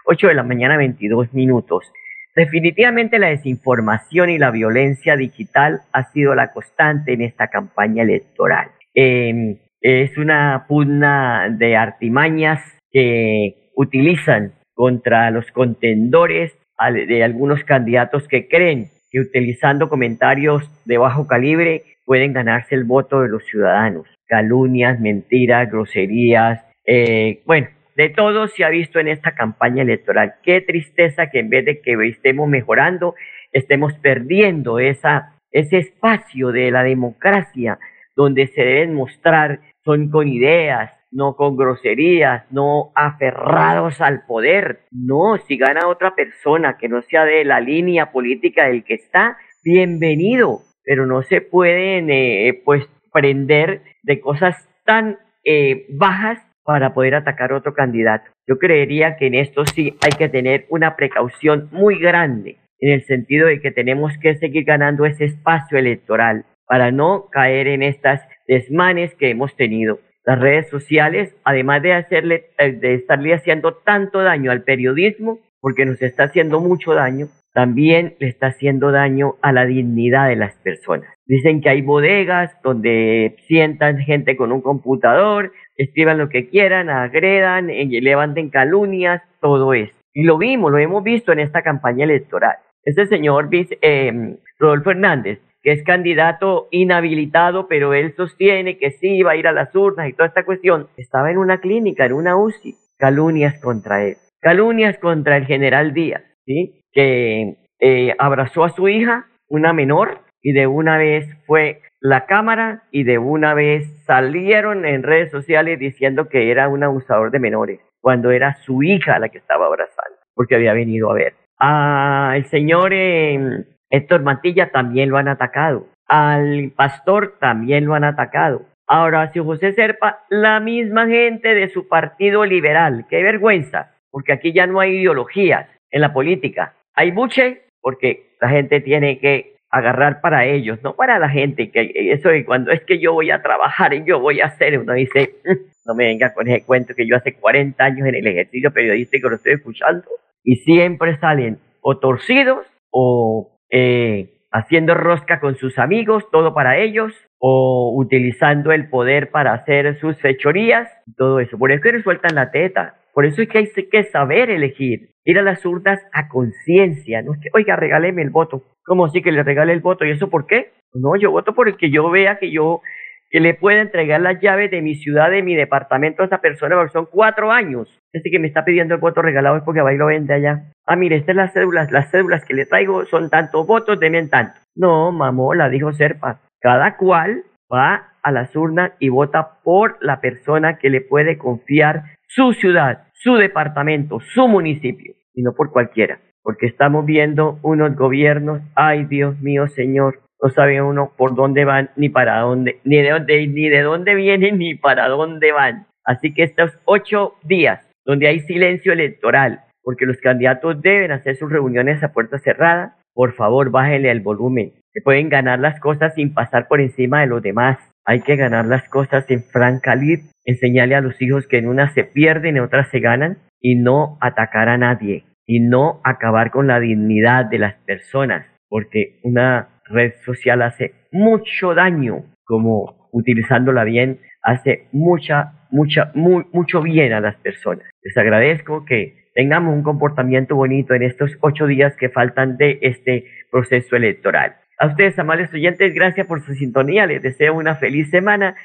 8 0.06 0.28
de 0.28 0.34
la 0.34 0.44
mañana, 0.44 0.78
22 0.78 1.34
minutos. 1.34 1.92
Definitivamente 2.36 3.18
la 3.18 3.30
desinformación 3.30 4.30
y 4.30 4.38
la 4.38 4.52
violencia 4.52 5.16
digital 5.16 5.82
ha 5.92 6.04
sido 6.12 6.36
la 6.36 6.52
constante 6.52 7.14
en 7.14 7.22
esta 7.22 7.48
campaña 7.48 8.04
electoral. 8.04 8.70
Em, 8.94 9.58
es 9.82 10.18
una 10.18 10.66
pugna 10.68 11.50
de 11.50 11.76
artimañas 11.76 12.62
que 12.92 13.67
utilizan 13.78 14.54
contra 14.74 15.32
los 15.32 15.50
contendores 15.52 16.58
de 16.92 17.24
algunos 17.24 17.64
candidatos 17.64 18.28
que 18.28 18.48
creen 18.48 18.90
que 19.10 19.20
utilizando 19.20 19.88
comentarios 19.88 20.70
de 20.86 20.98
bajo 20.98 21.28
calibre 21.28 21.84
pueden 22.06 22.34
ganarse 22.34 22.76
el 22.76 22.84
voto 22.84 23.22
de 23.22 23.30
los 23.30 23.46
ciudadanos. 23.46 24.08
Calumnias, 24.28 25.00
mentiras, 25.00 25.72
groserías, 25.72 26.66
eh, 26.86 27.42
bueno, 27.46 27.68
de 27.96 28.10
todo 28.10 28.48
se 28.48 28.64
ha 28.64 28.70
visto 28.70 29.00
en 29.00 29.08
esta 29.08 29.34
campaña 29.34 29.84
electoral. 29.84 30.36
Qué 30.44 30.62
tristeza 30.62 31.30
que 31.30 31.40
en 31.40 31.50
vez 31.50 31.66
de 31.66 31.82
que 31.82 31.94
estemos 32.08 32.48
mejorando, 32.50 33.16
estemos 33.52 33.94
perdiendo 33.96 34.80
esa, 34.80 35.34
ese 35.52 35.78
espacio 35.78 36.52
de 36.52 36.72
la 36.72 36.84
democracia 36.84 37.80
donde 38.16 38.48
se 38.48 38.62
deben 38.62 38.94
mostrar 38.94 39.60
son 39.84 40.10
con 40.10 40.28
ideas, 40.28 40.92
no 41.18 41.36
con 41.36 41.58
groserías, 41.58 42.46
no 42.52 42.92
aferrados 42.94 44.02
al 44.02 44.24
poder. 44.28 44.82
No, 44.92 45.38
si 45.48 45.58
gana 45.58 45.88
otra 45.88 46.14
persona 46.14 46.78
que 46.78 46.88
no 46.88 47.02
sea 47.02 47.26
de 47.26 47.44
la 47.44 47.60
línea 47.60 48.12
política 48.12 48.68
del 48.68 48.84
que 48.84 48.94
está, 48.94 49.36
bienvenido, 49.64 50.60
pero 50.84 51.08
no 51.08 51.24
se 51.24 51.42
pueden 51.42 52.12
eh, 52.12 52.62
pues 52.64 52.88
prender 53.12 53.82
de 54.04 54.22
cosas 54.22 54.56
tan 54.86 55.18
eh, 55.44 55.88
bajas 55.90 56.40
para 56.64 56.94
poder 56.94 57.16
atacar 57.16 57.52
a 57.52 57.58
otro 57.58 57.74
candidato. 57.74 58.30
Yo 58.48 58.60
creería 58.60 59.18
que 59.18 59.26
en 59.26 59.36
esto 59.36 59.66
sí 59.66 59.98
hay 60.06 60.12
que 60.20 60.30
tener 60.30 60.68
una 60.70 60.96
precaución 60.96 61.68
muy 61.72 61.98
grande, 62.00 62.58
en 62.80 62.94
el 62.94 63.04
sentido 63.06 63.48
de 63.48 63.60
que 63.60 63.72
tenemos 63.72 64.16
que 64.20 64.36
seguir 64.36 64.66
ganando 64.66 65.04
ese 65.06 65.26
espacio 65.26 65.80
electoral 65.80 66.46
para 66.68 66.92
no 66.92 67.28
caer 67.32 67.68
en 67.68 67.82
estas 67.82 68.22
desmanes 68.48 69.16
que 69.16 69.32
hemos 69.32 69.56
tenido 69.56 70.00
las 70.28 70.40
redes 70.40 70.70
sociales, 70.70 71.34
además 71.46 71.82
de 71.82 71.94
hacerle, 71.94 72.48
eh, 72.58 72.74
de 72.74 72.96
estarle 72.96 73.34
haciendo 73.34 73.76
tanto 73.76 74.20
daño 74.20 74.52
al 74.52 74.64
periodismo, 74.64 75.40
porque 75.62 75.86
nos 75.86 76.02
está 76.02 76.26
haciendo 76.26 76.60
mucho 76.60 76.94
daño, 76.94 77.28
también 77.54 78.16
le 78.20 78.28
está 78.28 78.48
haciendo 78.48 78.92
daño 78.92 79.36
a 79.42 79.54
la 79.54 79.66
dignidad 79.66 80.28
de 80.28 80.36
las 80.36 80.54
personas. 80.56 81.08
Dicen 81.26 81.62
que 81.62 81.70
hay 81.70 81.82
bodegas 81.82 82.52
donde 82.62 83.38
sientan 83.48 84.00
gente 84.00 84.36
con 84.36 84.52
un 84.52 84.60
computador, 84.60 85.54
escriban 85.78 86.18
lo 86.18 86.28
que 86.28 86.50
quieran, 86.50 86.90
agredan, 86.90 87.70
eh, 87.70 87.88
levanten 88.02 88.50
calumnias, 88.50 89.22
todo 89.40 89.74
eso. 89.74 89.96
Y 90.14 90.24
lo 90.24 90.38
vimos, 90.38 90.74
lo 90.74 90.78
hemos 90.78 91.06
visto 91.06 91.32
en 91.32 91.40
esta 91.40 91.62
campaña 91.62 92.04
electoral. 92.04 92.58
Este 92.84 93.06
señor 93.06 93.48
eh, 93.54 94.36
Rodolfo 94.60 94.92
Hernández 94.92 95.40
que 95.62 95.72
es 95.72 95.84
candidato 95.84 96.68
inhabilitado, 96.72 97.68
pero 97.68 97.94
él 97.94 98.14
sostiene 98.16 98.78
que 98.78 98.92
sí 98.92 99.22
va 99.24 99.32
a 99.32 99.36
ir 99.36 99.48
a 99.48 99.52
las 99.52 99.76
urnas 99.76 100.10
y 100.10 100.14
toda 100.14 100.28
esta 100.28 100.46
cuestión, 100.46 100.88
estaba 100.98 101.32
en 101.32 101.38
una 101.38 101.60
clínica, 101.60 102.06
en 102.06 102.14
una 102.14 102.38
UCI, 102.38 102.76
calumnias 102.98 103.60
contra 103.60 104.04
él, 104.04 104.16
calumnias 104.40 104.98
contra 105.00 105.38
el 105.38 105.46
general 105.46 105.94
Díaz, 105.94 106.24
¿sí? 106.46 106.82
que 106.92 107.58
eh, 107.80 108.14
abrazó 108.18 108.64
a 108.64 108.70
su 108.70 108.88
hija, 108.88 109.28
una 109.50 109.74
menor, 109.74 110.22
y 110.42 110.54
de 110.54 110.68
una 110.68 110.98
vez 110.98 111.28
fue 111.46 111.82
la 112.00 112.26
cámara 112.26 112.84
y 112.92 113.04
de 113.04 113.18
una 113.18 113.54
vez 113.54 113.86
salieron 114.06 114.86
en 114.86 115.04
redes 115.04 115.32
sociales 115.32 115.80
diciendo 115.80 116.30
que 116.30 116.52
era 116.52 116.68
un 116.70 116.84
abusador 116.84 117.32
de 117.32 117.40
menores, 117.40 117.80
cuando 118.02 118.32
era 118.32 118.56
su 118.56 118.84
hija 118.84 119.20
la 119.20 119.30
que 119.30 119.40
estaba 119.40 119.66
abrazando, 119.66 120.18
porque 120.34 120.56
había 120.56 120.74
venido 120.74 121.12
a 121.12 121.16
ver. 121.16 121.34
Ah, 121.60 122.34
el 122.36 122.46
señor 122.46 122.94
eh, 122.94 123.66
Héctor 123.90 124.22
Mantilla 124.24 124.72
también 124.72 125.10
lo 125.10 125.18
han 125.18 125.28
atacado. 125.28 125.88
Al 126.08 126.72
pastor 126.76 127.38
también 127.40 127.86
lo 127.86 127.96
han 127.96 128.04
atacado. 128.04 128.66
Ahora, 128.88 129.32
si 129.32 129.40
José 129.40 129.74
Serpa, 129.74 130.24
la 130.30 130.60
misma 130.60 131.08
gente 131.08 131.54
de 131.54 131.70
su 131.70 131.88
partido 131.88 132.46
liberal. 132.46 133.06
Qué 133.10 133.22
vergüenza, 133.22 133.92
porque 134.12 134.32
aquí 134.32 134.54
ya 134.54 134.66
no 134.66 134.80
hay 134.80 134.98
ideologías 134.98 135.68
en 135.92 136.02
la 136.02 136.14
política. 136.14 136.74
Hay 136.96 137.12
buche 137.12 137.64
porque 137.82 138.36
la 138.40 138.50
gente 138.50 138.80
tiene 138.80 139.20
que 139.20 139.58
agarrar 139.70 140.22
para 140.22 140.46
ellos, 140.46 140.80
no 140.84 140.96
para 140.96 141.20
la 141.20 141.30
gente. 141.30 141.70
Que 141.70 141.92
eso 142.12 142.30
de 142.30 142.46
cuando 142.46 142.72
es 142.72 142.82
que 142.82 143.00
yo 143.00 143.14
voy 143.14 143.32
a 143.32 143.42
trabajar 143.42 143.94
y 143.94 144.06
yo 144.06 144.20
voy 144.20 144.40
a 144.40 144.46
hacer, 144.46 144.80
uno 144.80 144.94
dice, 144.94 145.36
no 145.86 145.94
me 145.94 146.06
venga 146.06 146.34
con 146.34 146.48
ese 146.48 146.64
cuento 146.66 146.94
que 146.96 147.08
yo 147.08 147.16
hace 147.16 147.34
40 147.34 147.84
años 147.84 148.08
en 148.08 148.16
el 148.16 148.28
ejercicio 148.28 148.72
periodístico 148.72 149.30
lo 149.30 149.36
estoy 149.36 149.54
escuchando 149.54 150.08
y 150.44 150.56
siempre 150.58 151.18
salen 151.18 151.60
o 151.82 151.98
torcidos 151.98 152.66
o 152.90 153.57
eh, 153.70 154.38
haciendo 154.52 154.94
rosca 154.94 155.40
con 155.40 155.56
sus 155.56 155.78
amigos, 155.78 156.26
todo 156.32 156.54
para 156.54 156.78
ellos, 156.78 157.14
o 157.40 157.94
utilizando 157.96 158.72
el 158.72 158.90
poder 158.90 159.30
para 159.30 159.54
hacer 159.54 160.00
sus 160.00 160.20
fechorías, 160.20 160.90
todo 161.18 161.40
eso. 161.40 161.58
Por 161.58 161.72
eso 161.72 161.82
que 161.82 162.02
sueltan 162.02 162.36
la 162.36 162.52
teta. 162.52 162.96
Por 163.14 163.26
eso 163.26 163.42
es 163.42 163.50
que 163.50 163.58
hay 163.58 163.68
que 163.90 164.04
saber 164.06 164.52
elegir, 164.52 165.10
ir 165.26 165.40
a 165.40 165.42
las 165.42 165.66
urnas 165.66 166.00
a 166.14 166.28
conciencia, 166.28 167.24
no 167.24 167.34
es 167.34 167.40
que, 167.40 167.50
oiga, 167.54 167.76
regáleme 167.76 168.22
el 168.22 168.30
voto. 168.30 168.64
¿Cómo 168.86 169.06
así 169.06 169.24
que 169.24 169.32
le 169.32 169.42
regale 169.42 169.74
el 169.74 169.80
voto? 169.80 170.06
¿Y 170.06 170.12
eso 170.12 170.30
por 170.30 170.46
qué? 170.46 170.72
No, 170.94 171.16
yo 171.16 171.32
voto 171.32 171.56
por 171.56 171.68
el 171.68 171.78
que 171.78 171.90
yo 171.90 172.10
vea 172.12 172.38
que 172.38 172.52
yo 172.52 172.82
que 173.30 173.40
le 173.40 173.54
pueda 173.54 173.82
entregar 173.82 174.22
las 174.22 174.40
llaves 174.40 174.72
de 174.72 174.82
mi 174.82 174.96
ciudad, 174.96 175.30
de 175.30 175.44
mi 175.44 175.56
departamento 175.56 176.22
a 176.22 176.26
esa 176.26 176.40
persona, 176.40 176.76
porque 176.76 176.94
son 176.94 177.08
cuatro 177.12 177.52
años. 177.52 178.00
Ese 178.14 178.30
que 178.32 178.40
me 178.40 178.48
está 178.48 178.64
pidiendo 178.64 178.96
el 178.96 179.02
voto 179.02 179.22
regalado 179.22 179.58
es 179.58 179.64
porque 179.64 179.82
va 179.82 179.94
y 179.94 179.98
lo 179.98 180.08
vende 180.08 180.34
allá. 180.34 180.72
Ah, 180.86 180.96
mire, 180.96 181.18
estas 181.18 181.36
las 181.36 181.54
cédulas, 181.54 181.92
las 181.92 182.10
cédulas 182.10 182.46
que 182.46 182.54
le 182.54 182.66
traigo 182.66 183.06
son 183.06 183.30
tantos 183.30 183.68
votos, 183.68 184.00
de 184.00 184.08
en 184.08 184.30
tanto. 184.30 184.60
No, 184.76 185.12
la 185.54 185.70
dijo 185.70 185.92
Serpa. 185.92 186.40
Cada 186.62 186.96
cual 186.96 187.44
va 187.72 188.14
a 188.24 188.32
las 188.32 188.56
urnas 188.56 188.92
y 189.00 189.10
vota 189.10 189.60
por 189.64 189.98
la 190.02 190.22
persona 190.22 190.78
que 190.78 190.90
le 190.90 191.02
puede 191.02 191.38
confiar 191.38 192.04
su 192.28 192.54
ciudad, 192.54 193.08
su 193.14 193.36
departamento, 193.36 194.20
su 194.20 194.48
municipio, 194.48 195.14
y 195.34 195.44
no 195.44 195.54
por 195.54 195.72
cualquiera. 195.72 196.20
Porque 196.42 196.66
estamos 196.66 197.06
viendo 197.06 197.60
unos 197.62 197.96
gobiernos, 197.96 198.62
ay 198.76 199.06
Dios 199.06 199.40
mío, 199.42 199.68
Señor, 199.68 200.20
no 200.42 200.50
sabe 200.50 200.82
uno 200.82 201.12
por 201.18 201.36
dónde 201.36 201.66
van 201.66 201.90
ni 201.96 202.10
para 202.10 202.40
dónde, 202.40 202.80
ni 202.84 202.98
de 202.98 203.10
dónde, 203.10 203.48
ni 203.48 203.70
de 203.70 203.82
dónde 203.82 204.16
vienen 204.16 204.58
ni 204.58 204.76
para 204.76 205.08
dónde 205.08 205.52
van. 205.52 205.88
Así 206.04 206.34
que 206.34 206.44
estos 206.44 206.78
ocho 206.86 207.34
días 207.44 207.88
donde 208.06 208.28
hay 208.28 208.40
silencio 208.42 208.94
electoral, 208.94 209.62
porque 209.84 210.06
los 210.06 210.18
candidatos 210.18 210.82
deben 210.82 211.12
hacer 211.12 211.36
sus 211.36 211.52
reuniones 211.52 212.02
a 212.04 212.14
puerta 212.14 212.40
cerrada, 212.40 212.96
por 213.14 213.34
favor 213.34 213.72
bájele 213.72 214.10
el 214.12 214.22
volumen. 214.22 214.74
Se 214.94 215.02
pueden 215.02 215.28
ganar 215.28 215.60
las 215.60 215.80
cosas 215.80 216.14
sin 216.16 216.34
pasar 216.34 216.68
por 216.68 216.80
encima 216.80 217.22
de 217.22 217.28
los 217.28 217.42
demás. 217.42 217.78
hay 218.06 218.22
que 218.22 218.38
ganar 218.38 218.66
las 218.66 218.88
cosas 218.88 219.30
en 219.30 219.44
franca 219.44 219.94
lid, 219.94 220.20
enseñarle 220.46 220.96
a 220.96 221.02
los 221.02 221.22
hijos 221.22 221.46
que 221.46 221.58
en 221.58 221.68
unas 221.68 221.94
se 221.94 222.06
pierden, 222.06 222.56
en 222.56 222.64
otras 222.64 222.90
se 222.90 223.02
ganan, 223.02 223.40
y 223.60 223.76
no 223.76 224.18
atacar 224.22 224.70
a 224.70 224.78
nadie, 224.78 225.26
y 225.46 225.60
no 225.60 226.00
acabar 226.06 226.52
con 226.52 226.68
la 226.68 226.80
dignidad 226.80 227.46
de 227.46 227.60
las 227.60 227.76
personas, 227.86 228.46
porque 228.70 229.20
una 229.24 229.68
red 229.90 230.14
social 230.26 230.62
hace 230.62 230.94
mucho 231.12 231.74
daño, 231.74 232.26
como 232.44 233.10
utilizándola 233.12 233.84
bien, 233.84 234.20
hace 234.42 234.88
mucha, 234.92 235.68
mucha, 235.72 236.12
muy, 236.14 236.46
mucho 236.52 236.82
bien 236.82 237.14
a 237.14 237.20
las 237.20 237.36
personas. 237.38 237.86
Les 238.02 238.18
agradezco 238.18 238.86
que 238.86 239.28
tengamos 239.34 239.74
un 239.74 239.84
comportamiento 239.84 240.56
bonito 240.56 240.94
en 240.94 241.04
estos 241.04 241.38
ocho 241.42 241.68
días 241.68 241.96
que 241.98 242.10
faltan 242.10 242.58
de 242.58 242.80
este 242.82 243.26
proceso 243.52 243.96
electoral. 243.96 244.56
A 244.80 244.88
ustedes, 244.88 245.18
amables 245.18 245.54
oyentes, 245.54 245.94
gracias 245.94 246.28
por 246.28 246.44
su 246.44 246.54
sintonía. 246.54 247.08
Les 247.08 247.22
deseo 247.22 247.56
una 247.56 247.76
feliz 247.76 248.10
semana 248.10 248.56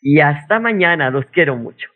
y 0.00 0.20
hasta 0.20 0.58
mañana. 0.58 1.10
Los 1.10 1.26
quiero 1.26 1.56
mucho. 1.56 1.88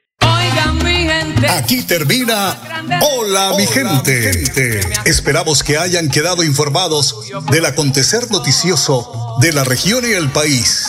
Aquí 1.50 1.82
termina 1.82 2.56
Hola, 3.00 3.54
mi, 3.56 3.66
gente. 3.66 4.80
Esperamos 5.04 5.62
que 5.62 5.78
hayan 5.78 6.08
quedado 6.08 6.42
informados 6.42 7.16
del 7.50 7.64
acontecer 7.66 8.30
noticioso 8.30 9.36
de 9.40 9.52
la 9.52 9.64
región 9.64 10.04
y 10.08 10.12
el 10.12 10.30
país. 10.30 10.86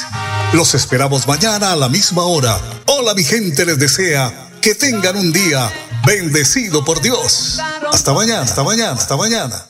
Los 0.53 0.73
esperamos 0.75 1.27
mañana 1.27 1.71
a 1.71 1.75
la 1.75 1.89
misma 1.89 2.23
hora. 2.23 2.59
Hola, 2.85 3.13
mi 3.13 3.23
gente 3.23 3.65
les 3.65 3.79
desea 3.79 4.49
que 4.61 4.75
tengan 4.75 5.15
un 5.15 5.31
día 5.31 5.71
bendecido 6.05 6.83
por 6.83 7.01
Dios. 7.01 7.59
Hasta 7.91 8.13
mañana, 8.13 8.41
hasta 8.41 8.63
mañana, 8.63 8.93
hasta 8.93 9.15
mañana. 9.15 9.65